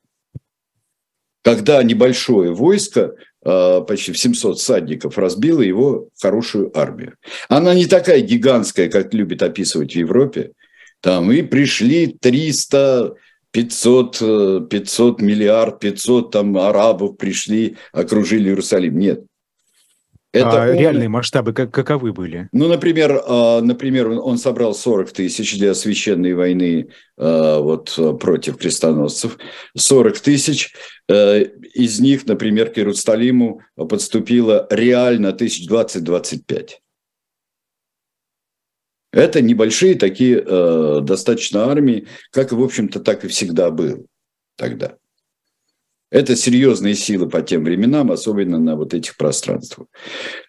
[1.43, 7.15] Когда небольшое войско, э, почти в 700 всадников, разбило его хорошую армию.
[7.47, 10.51] Она не такая гигантская, как любят описывать в Европе.
[10.99, 13.15] Там и пришли 300
[13.55, 18.99] 500, 500 э, миллиард, 500 там арабов пришли, окружили Иерусалим.
[18.99, 19.23] Нет.
[20.33, 20.77] Это а он...
[20.77, 22.49] реальные масштабы как, каковы были?
[22.51, 29.37] Ну, например, а, например, он собрал 40 тысяч для священной войны а, вот, против крестоносцев.
[29.77, 30.73] 40 тысяч.
[31.07, 36.71] Э, из них, например, к Иерусалиму подступило реально тысяч 20-25.
[39.16, 44.03] Это небольшие такие э, достаточно армии, как, в общем-то, так и всегда было
[44.57, 44.97] тогда.
[46.11, 49.88] Это серьезные силы по тем временам, особенно на вот этих пространствах.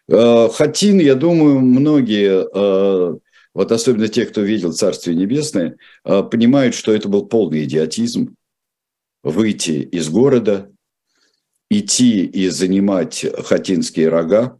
[0.08, 3.18] Э, Хатин, я думаю, многие, э,
[3.54, 8.34] вот особенно те, кто видел Царствие Небесное, э, понимают, что это был полный идиотизм
[9.22, 10.72] выйти из города,
[11.70, 14.58] идти и занимать хатинские рога,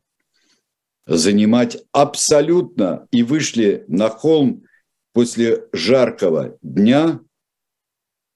[1.07, 4.65] занимать абсолютно и вышли на холм
[5.13, 7.21] после жаркого дня,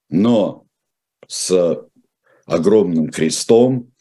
[0.09, 0.65] но
[1.27, 1.85] с
[2.45, 3.91] огромным крестом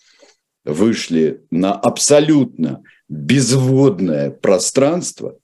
[0.65, 5.39] вышли на абсолютно безводное пространство,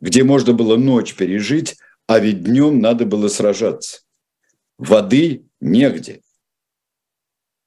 [0.00, 1.76] где можно было ночь пережить,
[2.06, 4.02] а ведь днем надо было сражаться.
[4.78, 6.22] Воды негде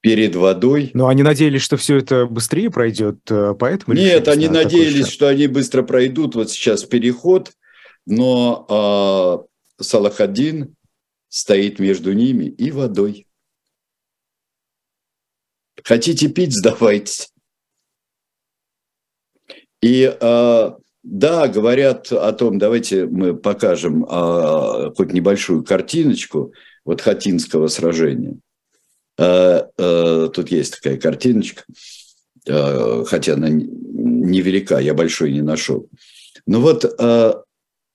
[0.02, 0.92] перед водой.
[0.94, 3.96] Но они надеялись, что все это быстрее пройдет, э, поэтому...
[3.96, 6.36] Нет, они надеялись, что они быстро пройдут.
[6.36, 7.52] Вот сейчас переход,
[8.08, 9.46] но
[9.80, 10.76] э, Салахадин
[11.30, 13.28] стоит между ними и водой.
[15.84, 17.32] Хотите пить, сдавайтесь.
[19.82, 20.72] И э,
[21.04, 26.54] да, говорят о том, давайте мы покажем э, хоть небольшую картиночку
[26.86, 28.38] вот Хатинского сражения–
[29.22, 31.64] тут есть такая картиночка,
[32.48, 35.88] э, хотя она невелика, я большой не нашел.
[36.48, 36.86] Ну вот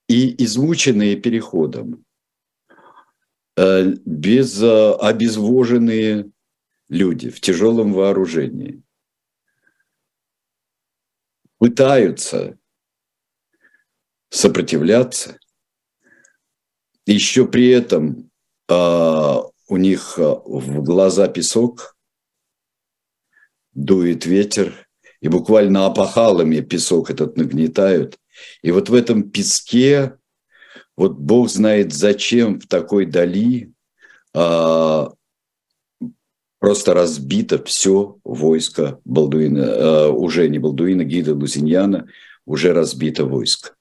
[0.09, 2.05] и измученные переходом,
[3.57, 6.31] без обезвоженные
[6.89, 8.83] люди в тяжелом вооружении.
[11.59, 12.57] Пытаются
[14.29, 15.41] сопротивляться,
[17.07, 18.31] еще при этом
[19.69, 21.97] у них э, в глаза песок,
[23.73, 24.87] дует ветер,
[25.21, 28.19] и буквально опахалами песок этот нагнетают.
[28.63, 30.19] И вот в этом песке,
[30.97, 33.73] вот Бог знает зачем в такой дали,
[34.35, 35.13] а,
[36.59, 42.09] просто разбито все войско Балдуина, а, уже не Балдуина, Гида Лузиньяна,
[42.45, 43.75] уже разбито войско.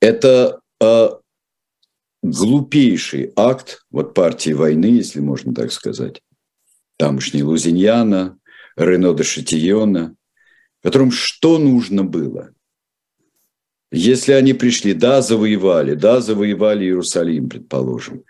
[0.00, 1.08] Это э,
[2.30, 6.22] глупейший акт вот партии войны, если можно так сказать,
[6.96, 8.38] тамошней Лузиньяна,
[8.76, 10.14] Рено де Шатиона,
[10.82, 12.50] которым что нужно было?
[13.92, 18.24] Если они пришли, да, завоевали, да, завоевали Иерусалим, предположим,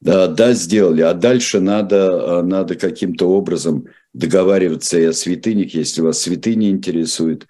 [0.00, 3.86] да, да, сделали, а дальше надо, надо каким-то образом
[4.18, 7.46] договариваться и о святынях, если вас святыни интересует,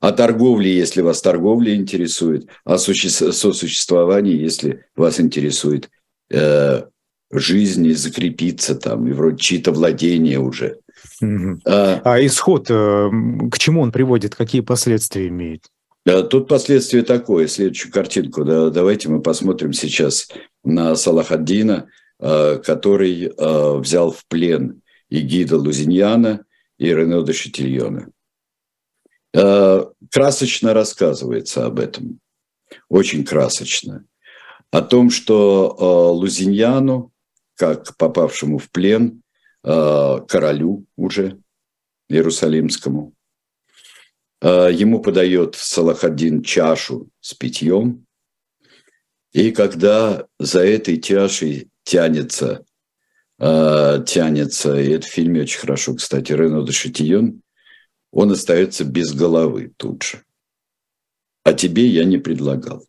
[0.00, 5.90] о торговле, если вас торговля интересует, о сосуществовании, если вас интересует
[6.30, 6.82] э,
[7.30, 10.78] жизнь и закрепиться там, и вроде чьи-то владения уже.
[11.20, 11.60] Угу.
[11.66, 13.10] А, а исход, э,
[13.50, 15.64] к чему он приводит, какие последствия имеет?
[16.04, 17.46] Тут последствие такое.
[17.46, 20.28] Следующую картинку да, давайте мы посмотрим сейчас
[20.64, 21.86] на Салахаддина,
[22.18, 24.81] э, который э, взял в плен
[25.12, 26.46] и Гида Лузиньяна,
[26.78, 28.06] и Рено де.
[29.34, 32.18] Э, красочно рассказывается об этом,
[32.88, 34.06] очень красочно.
[34.70, 35.84] О том, что э,
[36.18, 37.12] Лузиньяну,
[37.56, 39.22] как попавшему в плен,
[39.62, 41.38] э, королю уже
[42.08, 43.12] Иерусалимскому,
[44.42, 48.06] ему подает Салахаддин чашу с питьем,
[49.32, 52.64] и когда за этой чашей тянется
[53.42, 57.42] э, тянется, и это в фильме очень хорошо, кстати, Рено де Шатион,
[58.12, 60.24] он остается без головы тут же.
[61.44, 62.86] А тебе я не предлагал.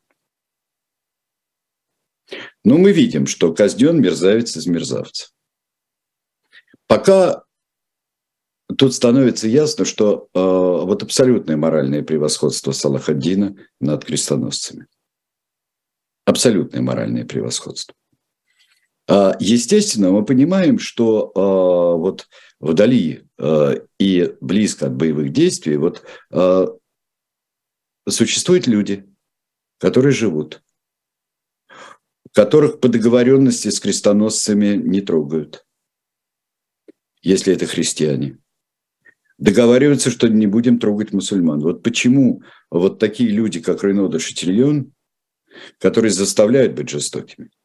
[2.63, 5.29] Но мы видим, что казнен мерзавец из мерзавца.
[6.87, 7.43] Пока
[8.77, 14.87] тут становится ясно, что э, вот абсолютное моральное превосходство Салахаддина над крестоносцами.
[16.25, 17.95] Абсолютное моральное превосходство.
[19.07, 22.29] А, естественно, мы понимаем, что а, вот
[22.59, 26.05] вдали а, и близко от боевых действий вот
[28.07, 29.09] существуют люди,
[29.77, 30.61] которые живут,
[32.33, 35.65] которых по договоренности с крестоносцами не трогают,
[37.21, 38.39] если это христиане.
[39.37, 41.61] Договариваются, что не будем трогать мусульман.
[41.61, 44.93] Вот почему вот такие люди, как Рено де Шатильон,
[45.79, 47.49] которые заставляют быть жестокими–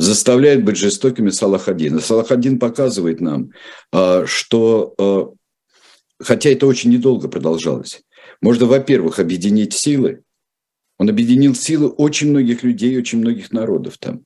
[0.00, 2.00] заставляет быть жестокими Салахаддина.
[2.00, 3.50] Салахаддин показывает нам,
[3.92, 5.30] а, что, а,
[6.18, 8.00] хотя это очень недолго продолжалось,
[8.40, 10.22] можно, во-первых, объединить силы.
[10.98, 14.24] Он объединил силы очень многих людей, очень многих народов там.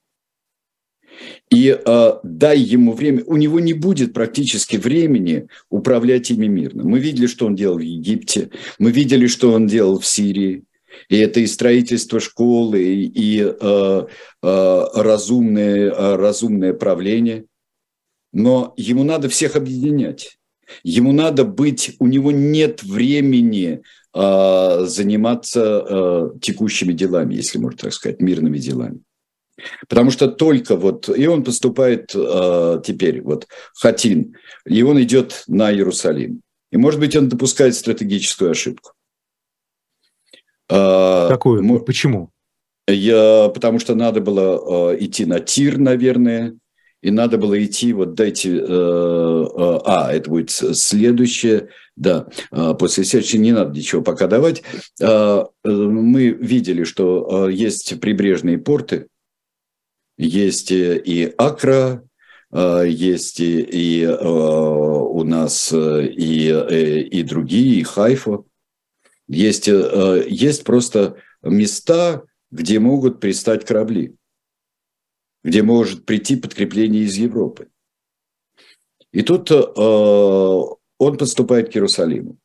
[1.50, 6.82] И э, дай ему время, у него не будет практически времени управлять ими мирно.
[6.82, 8.50] Мы видели, что он делал в Египте,
[8.80, 10.64] мы видели, что он делал в Сирии,
[11.08, 14.06] и это и строительство школы, и э,
[14.42, 17.44] э, разумное, э, разумное правление.
[18.32, 20.38] Но ему надо всех объединять.
[20.82, 23.82] Ему надо быть, у него нет времени
[24.14, 29.00] э, заниматься э, текущими делами, если можно так сказать, мирными делами.
[29.88, 34.36] Потому что только вот, и он поступает э, теперь, вот Хатин,
[34.66, 36.40] и он идет на Иерусалим.
[36.72, 38.92] И, может быть, он допускает стратегическую ошибку.
[40.70, 41.62] А, Какую?
[41.62, 42.30] Мы, Почему?
[42.86, 46.58] Я, потому что надо было э, идти на тир, наверное,
[47.00, 53.04] и надо было идти, вот дайте, э, э, а, это будет следующее, да, э, после
[53.04, 54.62] следующего не надо ничего пока давать.
[55.00, 59.08] Э, мы видели, что э, есть прибрежные порты,
[60.16, 62.02] есть и Акра,
[62.52, 68.44] э, есть и, и э, у нас э, и, и, и другие, и Хайфа.
[69.26, 74.14] Есть, э, есть просто места, где могут пристать корабли,
[75.42, 77.68] где может прийти подкрепление из Европы.
[79.12, 82.36] И тут э, он поступает к Иерусалиму.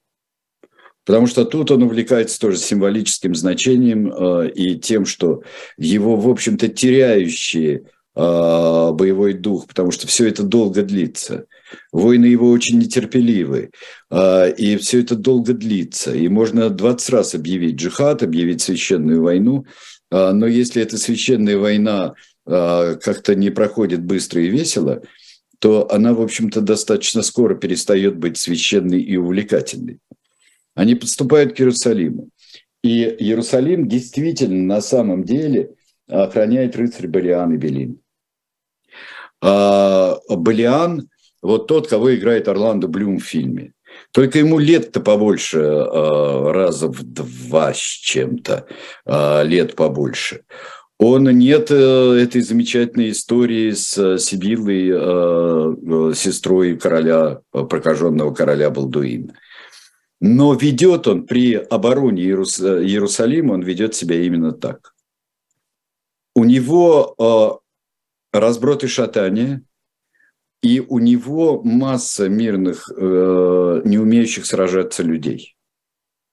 [1.05, 5.43] Потому что тут он увлекается тоже символическим значением э, и тем, что
[5.77, 11.45] его, в общем-то, теряющие боевой дух, потому что все это долго длится–
[11.91, 13.71] Войны его очень нетерпеливы,
[14.09, 16.13] а, и все это долго длится.
[16.13, 19.65] И можно 20 раз объявить джихад, объявить священную войну,
[20.11, 22.13] а, но если эта священная война
[22.45, 25.01] а, как-то не проходит быстро и весело,
[25.59, 29.99] то она, в общем-то, достаточно скоро перестает быть священной и увлекательной.
[30.73, 32.29] Они подступают к Иерусалиму.
[32.81, 35.75] И Иерусалим действительно на самом деле
[36.07, 37.99] охраняет рыцарь Балиан и Белин.
[39.41, 41.09] Балиан
[41.41, 43.73] вот тот, кого играет Орландо Блюм в фильме.
[44.11, 48.65] Только ему лет-то побольше, э, раза в два с чем-то,
[49.05, 50.41] э, лет побольше.
[50.97, 59.33] Он нет э, этой замечательной истории с Сибиллой, сестрой короля, прокаженного короля Балдуина.
[60.21, 62.59] Но ведет он при обороне Иерус...
[62.59, 64.93] Иерусалима, он ведет себя именно так.
[66.35, 69.61] У него э, разброд и шатание,
[70.61, 75.55] и у него масса мирных, э, не умеющих сражаться людей.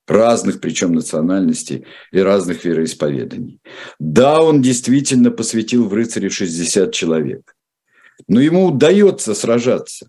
[0.09, 3.61] Разных, причем национальностей и разных вероисповеданий.
[3.99, 7.57] Да, он действительно посвятил в рыцаре 60 человек.
[8.29, 10.09] Но ему удается сражаться.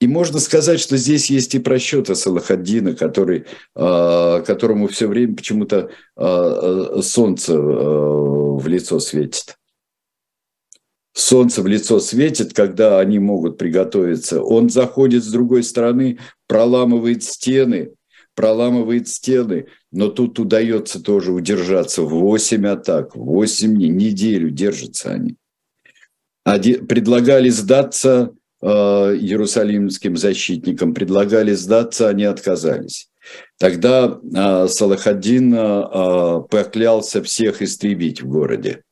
[0.00, 5.90] И можно сказать, что здесь есть и просчеты Салахаддина, который, а, которому все время почему-то
[6.16, 9.53] а, солнце а, в лицо светит.
[11.14, 14.42] Солнце в лицо светит, когда они могут приготовиться.
[14.42, 17.92] Он заходит с другой стороны, проламывает стены,
[18.34, 22.02] проламывает стены, но тут удается тоже удержаться.
[22.02, 25.36] Восемь атак, восемь неделю держатся они.
[26.44, 28.34] Предлагали сдаться
[28.66, 33.10] Э, иерусалимским защитникам, предлагали сдаться, они отказались.
[33.58, 38.82] Тогда э, Салахаддин э, поклялся всех истребить в городе.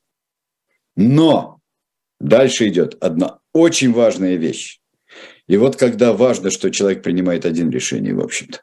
[0.95, 1.61] Но
[2.23, 4.81] дальше идет одна очень важная вещь.
[5.49, 8.63] И вот когда важно, что человек принимает один решение, в общем-то.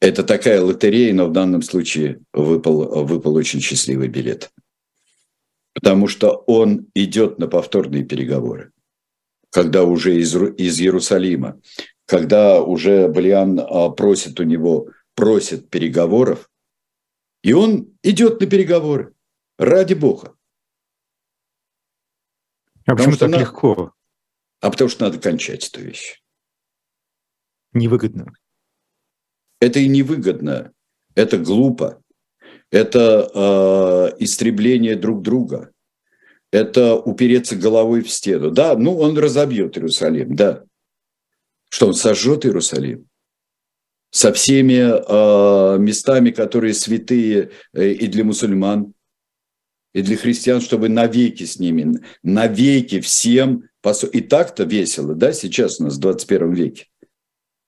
[0.00, 4.50] Это такая лотерея, но в данном случае выпал, выпал очень счастливый билет.
[5.74, 8.72] Потому что он идет на повторные переговоры
[9.50, 11.60] когда уже из, из Иерусалима,
[12.06, 16.48] когда уже Балиан а, просит у него, просит переговоров,
[17.42, 19.12] и он идет на переговоры
[19.58, 20.34] ради Бога.
[22.90, 23.92] А почему так надо, легко?
[24.60, 26.22] А потому что надо кончать эту вещь.
[27.72, 28.32] Невыгодно.
[29.60, 30.72] Это и невыгодно,
[31.14, 32.02] это глупо,
[32.70, 35.72] это э, истребление друг друга
[36.52, 38.50] это упереться головой в стену.
[38.50, 40.64] Да, ну он разобьет Иерусалим, да.
[41.68, 43.06] Что он сожжет Иерусалим?
[44.10, 48.92] Со всеми э, местами, которые святые э, и для мусульман,
[49.92, 53.64] и для христиан, чтобы навеки с ними, навеки всем.
[54.12, 56.86] И так-то весело, да, сейчас у нас в 21 веке.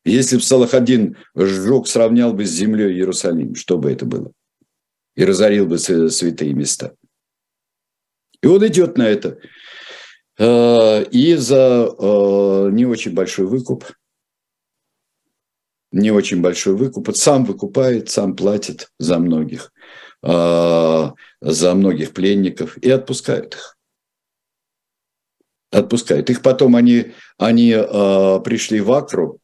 [0.04, 4.32] Если бы Салахадин сжег, сравнял бы с землей Иерусалим, что бы это было?
[5.14, 6.94] И разорил бы святые места.
[8.42, 9.38] И он идет на это.
[10.38, 13.84] Э, и за э, не очень большой выкуп,
[15.92, 19.72] не очень большой выкуп, сам выкупает, сам платит за многих,
[20.22, 23.76] за многих пленников и отпускает их.
[25.70, 26.30] Отпускает.
[26.30, 29.40] Их потом они, они пришли в Акру,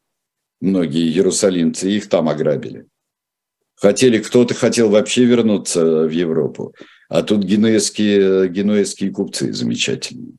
[0.61, 2.85] многие иерусалимцы, их там ограбили.
[3.75, 6.73] Хотели, кто-то хотел вообще вернуться в Европу.
[7.07, 10.33] А тут генуэзские, генуэзские купцы замечательные.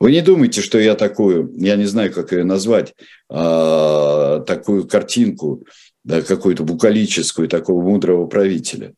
[0.00, 2.94] Вы не думайте, что я такую, я не знаю, как ее назвать,
[3.28, 5.64] а, такую картинку,
[6.04, 8.94] да, какую-то букалическую такого мудрого правителя.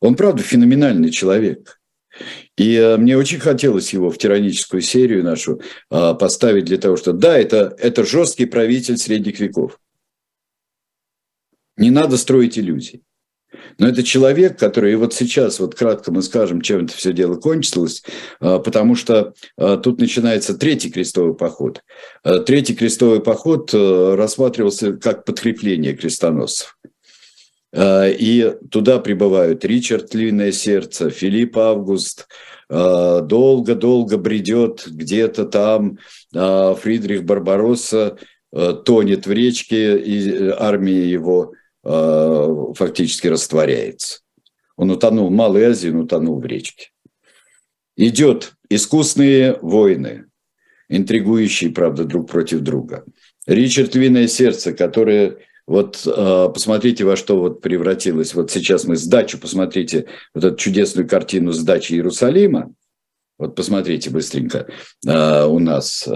[0.00, 1.80] Он, правда, феноменальный человек.
[2.56, 7.12] И а, мне очень хотелось его в тираническую серию нашу а, поставить для того, что
[7.12, 9.78] да, это, это жесткий правитель средних веков.
[11.76, 13.02] Не надо строить иллюзий.
[13.78, 17.36] Но это человек, который, и вот сейчас, вот кратко мы скажем, чем это все дело
[17.36, 18.02] кончилось,
[18.40, 21.82] а, потому что а, тут начинается третий крестовый поход.
[22.22, 26.76] А, третий крестовый поход рассматривался как подкрепление крестоносцев.
[27.74, 32.28] И туда прибывают Ричард Львиное Сердце, Филипп Август,
[32.68, 35.98] долго-долго бредет где-то там
[36.32, 38.18] Фридрих Барбаросса,
[38.84, 44.20] тонет в речке, и армия его Э, фактически растворяется.
[44.76, 46.90] Он утонул в Малой Азии, он утонул в речке.
[47.96, 50.26] Идет искусные войны,
[50.88, 53.04] интригующие, правда, друг против друга.
[53.46, 58.34] Ричард Львиное сердце, которое вот э, посмотрите, во что вот превратилось.
[58.34, 62.72] Вот сейчас мы сдачу, посмотрите вот эту чудесную картину сдачи Иерусалима.
[63.38, 64.66] Вот посмотрите быстренько.
[65.06, 66.08] Э, у нас,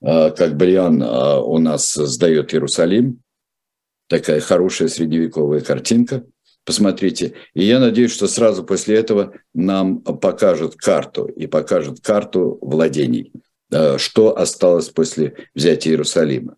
[0.00, 3.20] как Бриан у нас сдает Иерусалим
[4.08, 6.24] такая хорошая средневековая картинка.
[6.66, 7.34] Посмотрите.
[7.54, 13.32] И я надеюсь, что сразу после этого нам покажут карту и покажут карту владений,
[13.70, 16.56] э, что осталось после взятия Иерусалима.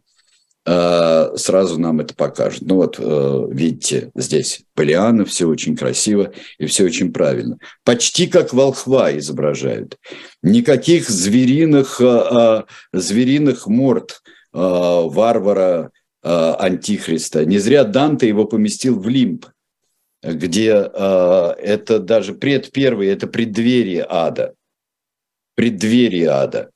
[0.64, 2.62] Э, сразу нам это покажут.
[2.62, 7.58] Ну вот, э, видите, здесь Полиана, все очень красиво и все очень правильно.
[7.84, 9.98] Почти как волхва изображают.
[10.42, 12.00] Никаких звериных,
[12.94, 14.22] звериных морд
[14.54, 15.90] варвара,
[16.30, 17.44] антихриста.
[17.44, 19.46] Не зря Данте его поместил в лимб,
[20.22, 24.54] где э, это даже предпервый, это преддверие ада.
[25.54, 26.70] Преддверие ада.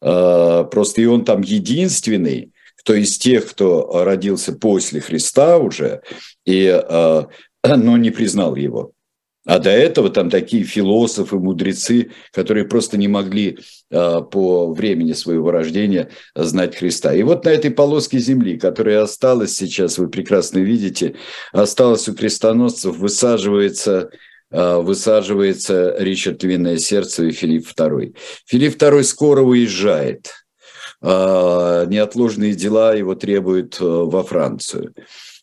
[0.00, 6.02] Э, просто и он там единственный, что из тех, кто родился после Христа уже,
[6.44, 7.22] и, э,
[7.64, 8.92] но не признал его.
[9.48, 13.58] А до этого там такие философы, мудрецы, которые просто не могли
[13.90, 17.14] э, по времени своего рождения знать Христа.
[17.14, 21.14] И вот на этой полоске земли, которая осталась сейчас, вы прекрасно видите,
[21.50, 24.10] осталась у крестоносцев, высаживается
[24.50, 28.14] э, высаживается Ричард Львиное Сердце и Филипп II.
[28.44, 30.28] Филипп II скоро уезжает.
[31.00, 34.92] Э, неотложные дела его требуют во Францию.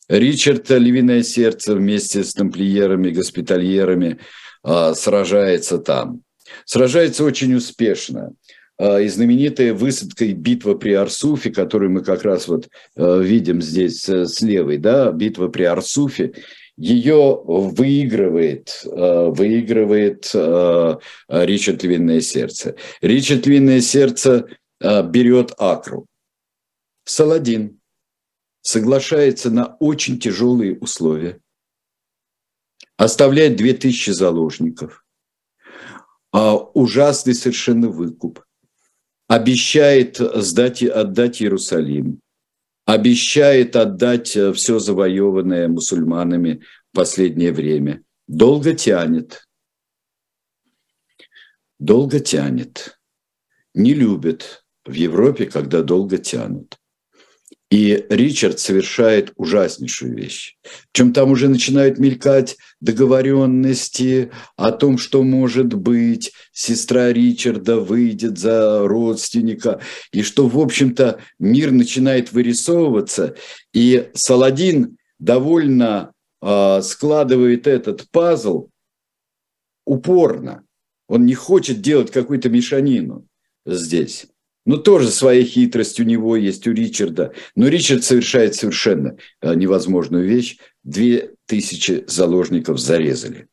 [0.07, 4.19] Ричард Львиное Сердце вместе с тамплиерами, госпитальерами
[4.63, 6.21] а, сражается там.
[6.65, 8.33] Сражается очень успешно.
[8.77, 13.61] А, и знаменитая высадка и битва при Арсуфе, которую мы как раз вот а, видим
[13.61, 16.33] здесь э, с левой, да, битва при Арсуфе,
[16.77, 20.29] ее выигрывает, выигрывает
[21.29, 22.75] Ричард Львиное Сердце.
[23.01, 24.45] Ричард Львиное Сердце
[24.81, 26.05] берет Акру.
[27.05, 27.79] Саладин
[28.65, 31.39] соглашается на очень тяжелые условия,
[32.97, 35.05] оставляет 2000 заложников,
[36.31, 38.43] а, ужасный совершенно выкуп,
[39.27, 42.19] обещает сдать, отдать Иерусалим,
[42.85, 48.03] обещает отдать э, все завоеванное мусульманами в последнее время.
[48.27, 49.47] Долго тянет.
[51.77, 52.99] Долго тянет.
[53.75, 56.79] Не любят в Европе, когда долго тянут.
[57.75, 60.55] И Ричард совершает ужаснейшую вещь.
[60.93, 68.87] Причем там уже начинают мелькать договоренности о том, что может быть, сестра Ричарда выйдет за
[68.87, 69.81] родственника,
[70.13, 73.35] и что, в общем-то, мир начинает вырисовываться.
[73.73, 78.69] И Саладин довольно э, складывает этот пазл
[79.83, 80.63] упорно.
[81.09, 83.27] Он не хочет делать какую-то мешанину
[83.65, 84.27] здесь.
[84.65, 87.33] Ну, тоже своя хитрость у него есть, у Ричарда.
[87.55, 90.57] Но Ричард совершает совершенно э, невозможную вещь.
[90.83, 93.47] Две тысячи заложников зарезали.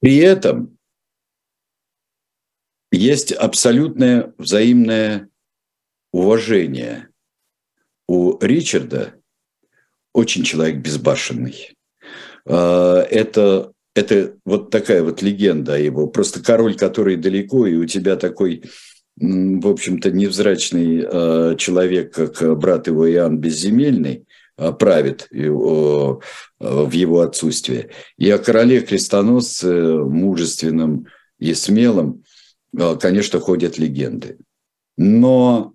[0.00, 0.76] При этом
[2.92, 5.30] есть абсолютное взаимное
[6.12, 7.08] уважение.
[8.06, 9.18] У Ричарда
[10.12, 11.74] очень человек безбашенный.
[12.44, 16.06] Э, это это вот такая вот легенда его.
[16.06, 18.64] Просто король, который далеко, и у тебя такой,
[19.16, 24.26] в общем-то, невзрачный э, человек, как брат его Иоанн Безземельный,
[24.58, 27.90] э, правит в его отсутствие.
[28.18, 31.06] И о короле крестоносце, мужественном
[31.38, 32.24] и смелом,
[33.00, 34.38] конечно, ходят легенды.
[34.96, 35.74] Но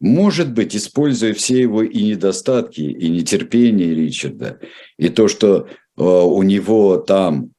[0.00, 4.58] может быть, используя все его и недостатки, и нетерпение Ричарда,
[4.96, 5.68] и то, что
[6.04, 7.52] у него там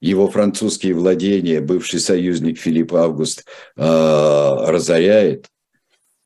[0.00, 3.44] его французские владения, бывший союзник Филипп Август,
[3.76, 5.48] э, разоряет.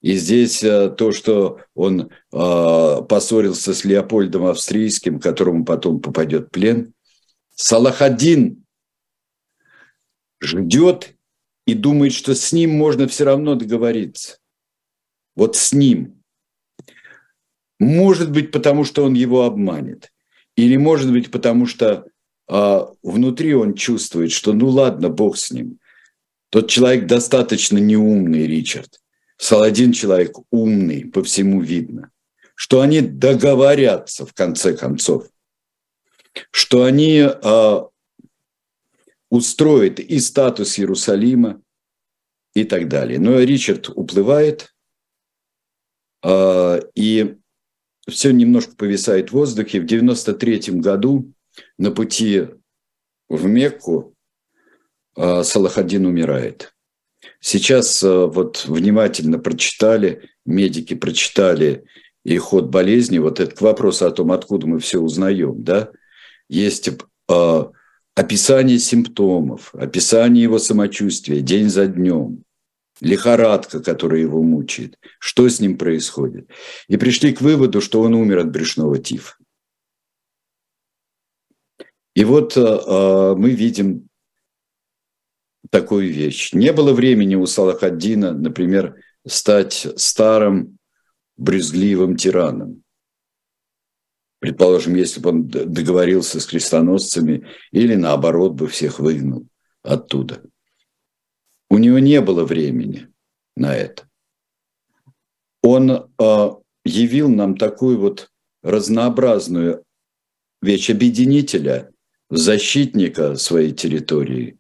[0.01, 6.93] И здесь э, то, что он поссорился с Леопольдом Австрийским, которому потом попадет плен,
[7.55, 8.65] Салахадин
[10.41, 11.15] ждет
[11.67, 14.39] и думает, что с ним можно все равно договориться.
[15.35, 16.23] Вот с ним.
[17.79, 20.13] Может быть, потому что он его обманет.
[20.57, 22.07] Или, может быть, потому что
[22.49, 25.79] а, внутри он чувствует, что ну ладно, Бог с ним.
[26.51, 29.01] Тот человек достаточно неумный, Ричард.
[29.37, 32.11] Саладин человек умный, по всему видно.
[32.55, 35.29] Что они договорятся в конце концов.
[36.51, 37.89] Что они а,
[39.31, 41.61] устроят и статус Иерусалима
[42.55, 43.19] и так далее.
[43.19, 44.75] Но Ричард уплывает,
[46.23, 47.37] а, и
[48.09, 49.81] все немножко повисает в воздухе.
[49.81, 51.33] В 93 году
[51.79, 52.49] на пути
[53.29, 54.15] в Мекку
[55.17, 56.75] а, Салахадин умирает.
[57.41, 61.85] Сейчас а, вот внимательно прочитали, медики прочитали
[62.25, 65.91] и ход болезни, вот этот вопрос о том, откуда мы все узнаем, да,
[66.49, 67.65] есть э,
[68.17, 72.43] описание симптомов, описание его самочувствия день за днем,
[73.01, 76.49] лихорадка, которая его мучает, что с ним происходит.
[76.89, 79.37] И пришли к выводу, что он умер от брюшного тифа.
[82.15, 84.09] И вот э, мы видим
[85.71, 86.53] такую вещь.
[86.53, 90.79] Не было времени у Салахаддина, например, стать старым
[91.37, 92.83] брюзгливым тираном.
[94.39, 99.47] Предположим, если бы он договорился с крестоносцами или наоборот бы всех выгнал
[99.83, 100.43] оттуда–
[101.71, 103.09] у него не было времени
[103.57, 104.09] на это.
[105.63, 106.51] Он э,
[106.85, 108.31] явил нам такую вот
[108.63, 109.85] разнообразную
[110.63, 111.93] вещь объединителя,
[112.31, 114.59] защитника своей территории,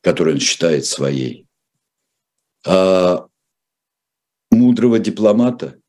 [0.00, 1.46] которую он считает своей,
[2.66, 3.28] а
[4.50, 5.80] мудрого дипломата,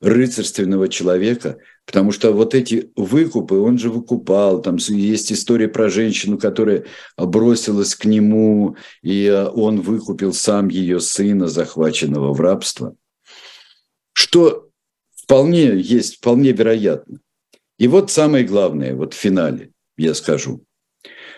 [0.00, 6.38] рыцарственного человека, потому что вот эти выкупы, он же выкупал, там есть история про женщину,
[6.38, 6.84] которая
[7.16, 12.96] бросилась к нему, и он выкупил сам ее сына, захваченного в рабство,
[14.12, 14.68] что
[15.14, 17.20] вполне есть, вполне вероятно.
[17.78, 20.64] И вот самое главное, вот в финале я скажу,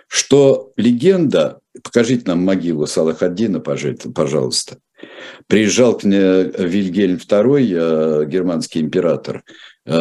[0.06, 4.78] что легенда, покажите нам могилу Салахаддина, пожалуйста,
[5.46, 9.44] приезжал к мне Вильгельм II, э, германский император,
[9.86, 9.92] э,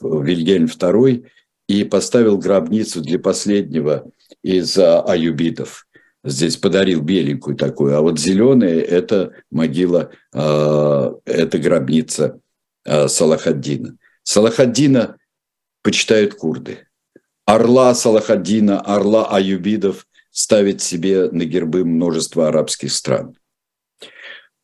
[0.00, 1.26] Вильгельм II,
[1.68, 4.10] и поставил гробницу для последнего
[4.42, 5.86] из аюбитов.
[6.24, 12.40] Здесь подарил беленькую такую, а вот зеленая– это могила, э, это гробница
[12.84, 13.96] Салахаддина.
[14.22, 15.16] Салахаддина
[15.82, 16.86] почитают курды.
[17.44, 23.37] Орла Салахаддина, орла аюбидов ставит себе на гербы множество арабских стран.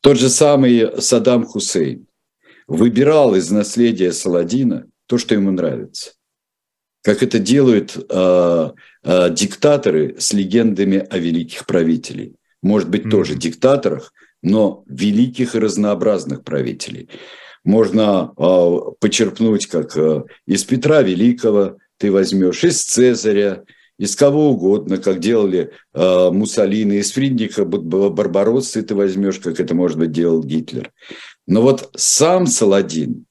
[0.05, 2.05] Тот же самый Саддам Хусейн
[2.67, 6.11] выбирал из наследия Саладина то, что ему нравится.
[7.01, 8.69] Как это делают э,
[9.03, 12.35] э, диктаторы с легендами о великих правителей.
[12.61, 13.09] Может быть, mm-hmm.
[13.09, 17.09] тоже диктаторах, но великих и разнообразных правителей.
[17.63, 23.63] Можно э, почерпнуть, как э, из Петра Великого ты возьмешь, из Цезаря,
[23.97, 29.97] из кого угодно, как делали э, Муссолини, из Фридрика Барбароссы ты возьмешь, как это, может
[29.97, 30.91] быть, делал Гитлер.
[31.47, 33.25] Но вот сам Саладин,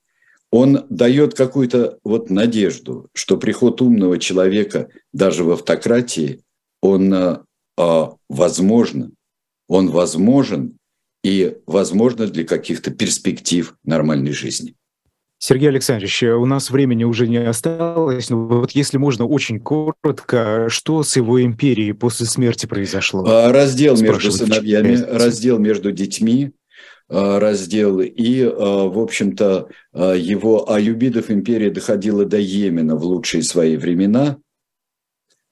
[0.50, 6.40] он дает какую-то вот надежду, что приход умного человека даже в автократии,
[6.80, 7.38] он э,
[8.28, 9.10] возможно,
[9.68, 10.78] он возможен
[11.22, 14.74] и возможно для каких-то перспектив нормальной жизни.
[15.46, 20.68] Сергей Александрович, э, у нас времени уже не осталось, но вот если можно очень коротко,
[20.70, 23.26] что с его империей после смерти произошло?
[23.26, 26.52] А, раздел между сыновьями, раздел между детьми,
[27.10, 29.68] а, раздел, и, а, в общем-то,
[30.16, 34.38] его Аюбидов империя доходила до Йемена в лучшие свои времена,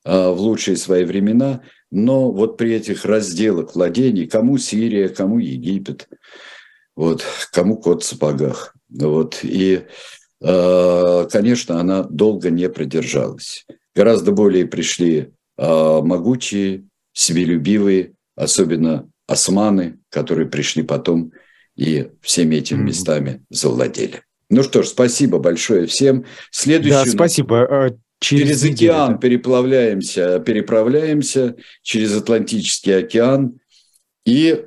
[0.07, 6.09] в лучшие свои времена, но вот при этих разделах владений, кому Сирия, кому Египет,
[6.97, 7.23] вот,
[7.53, 8.75] кому кот в сапогах.
[8.99, 9.41] Вот.
[9.43, 9.83] И,
[10.41, 13.65] э, конечно, она долго не продержалась.
[13.95, 21.33] Гораздо более пришли э, могучие, себелюбивые, особенно османы, которые пришли потом
[21.77, 24.23] и всеми этими местами завладели.
[24.51, 26.27] Ну что ж, спасибо большое всем.
[26.51, 27.87] Следующий да, спасибо.
[27.87, 27.91] А,
[28.21, 33.59] через, через океан переплавляемся, переправляемся через Атлантический океан
[34.27, 34.67] и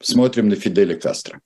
[0.00, 1.40] смотрим на Фиделя Кастро.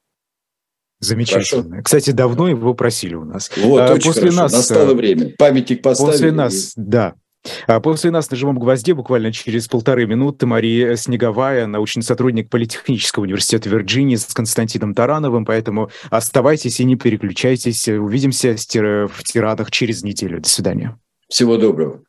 [1.00, 1.62] Замечательно.
[1.62, 1.82] Хорошо.
[1.82, 3.50] Кстати, давно его просили у нас.
[3.56, 4.42] Вот, а, очень после хорошо.
[4.42, 5.34] нас настало э, время.
[5.38, 6.12] Памятник поставили.
[6.12, 7.14] После нас, да.
[7.66, 13.24] А после нас на живом гвозде буквально через полторы минуты Мария Снеговая, научный сотрудник Политехнического
[13.24, 17.88] университета Вирджинии с Константином Тарановым, поэтому оставайтесь и не переключайтесь.
[17.88, 20.40] Увидимся в тирадах через неделю.
[20.40, 20.98] До свидания.
[21.28, 22.00] Всего доброго.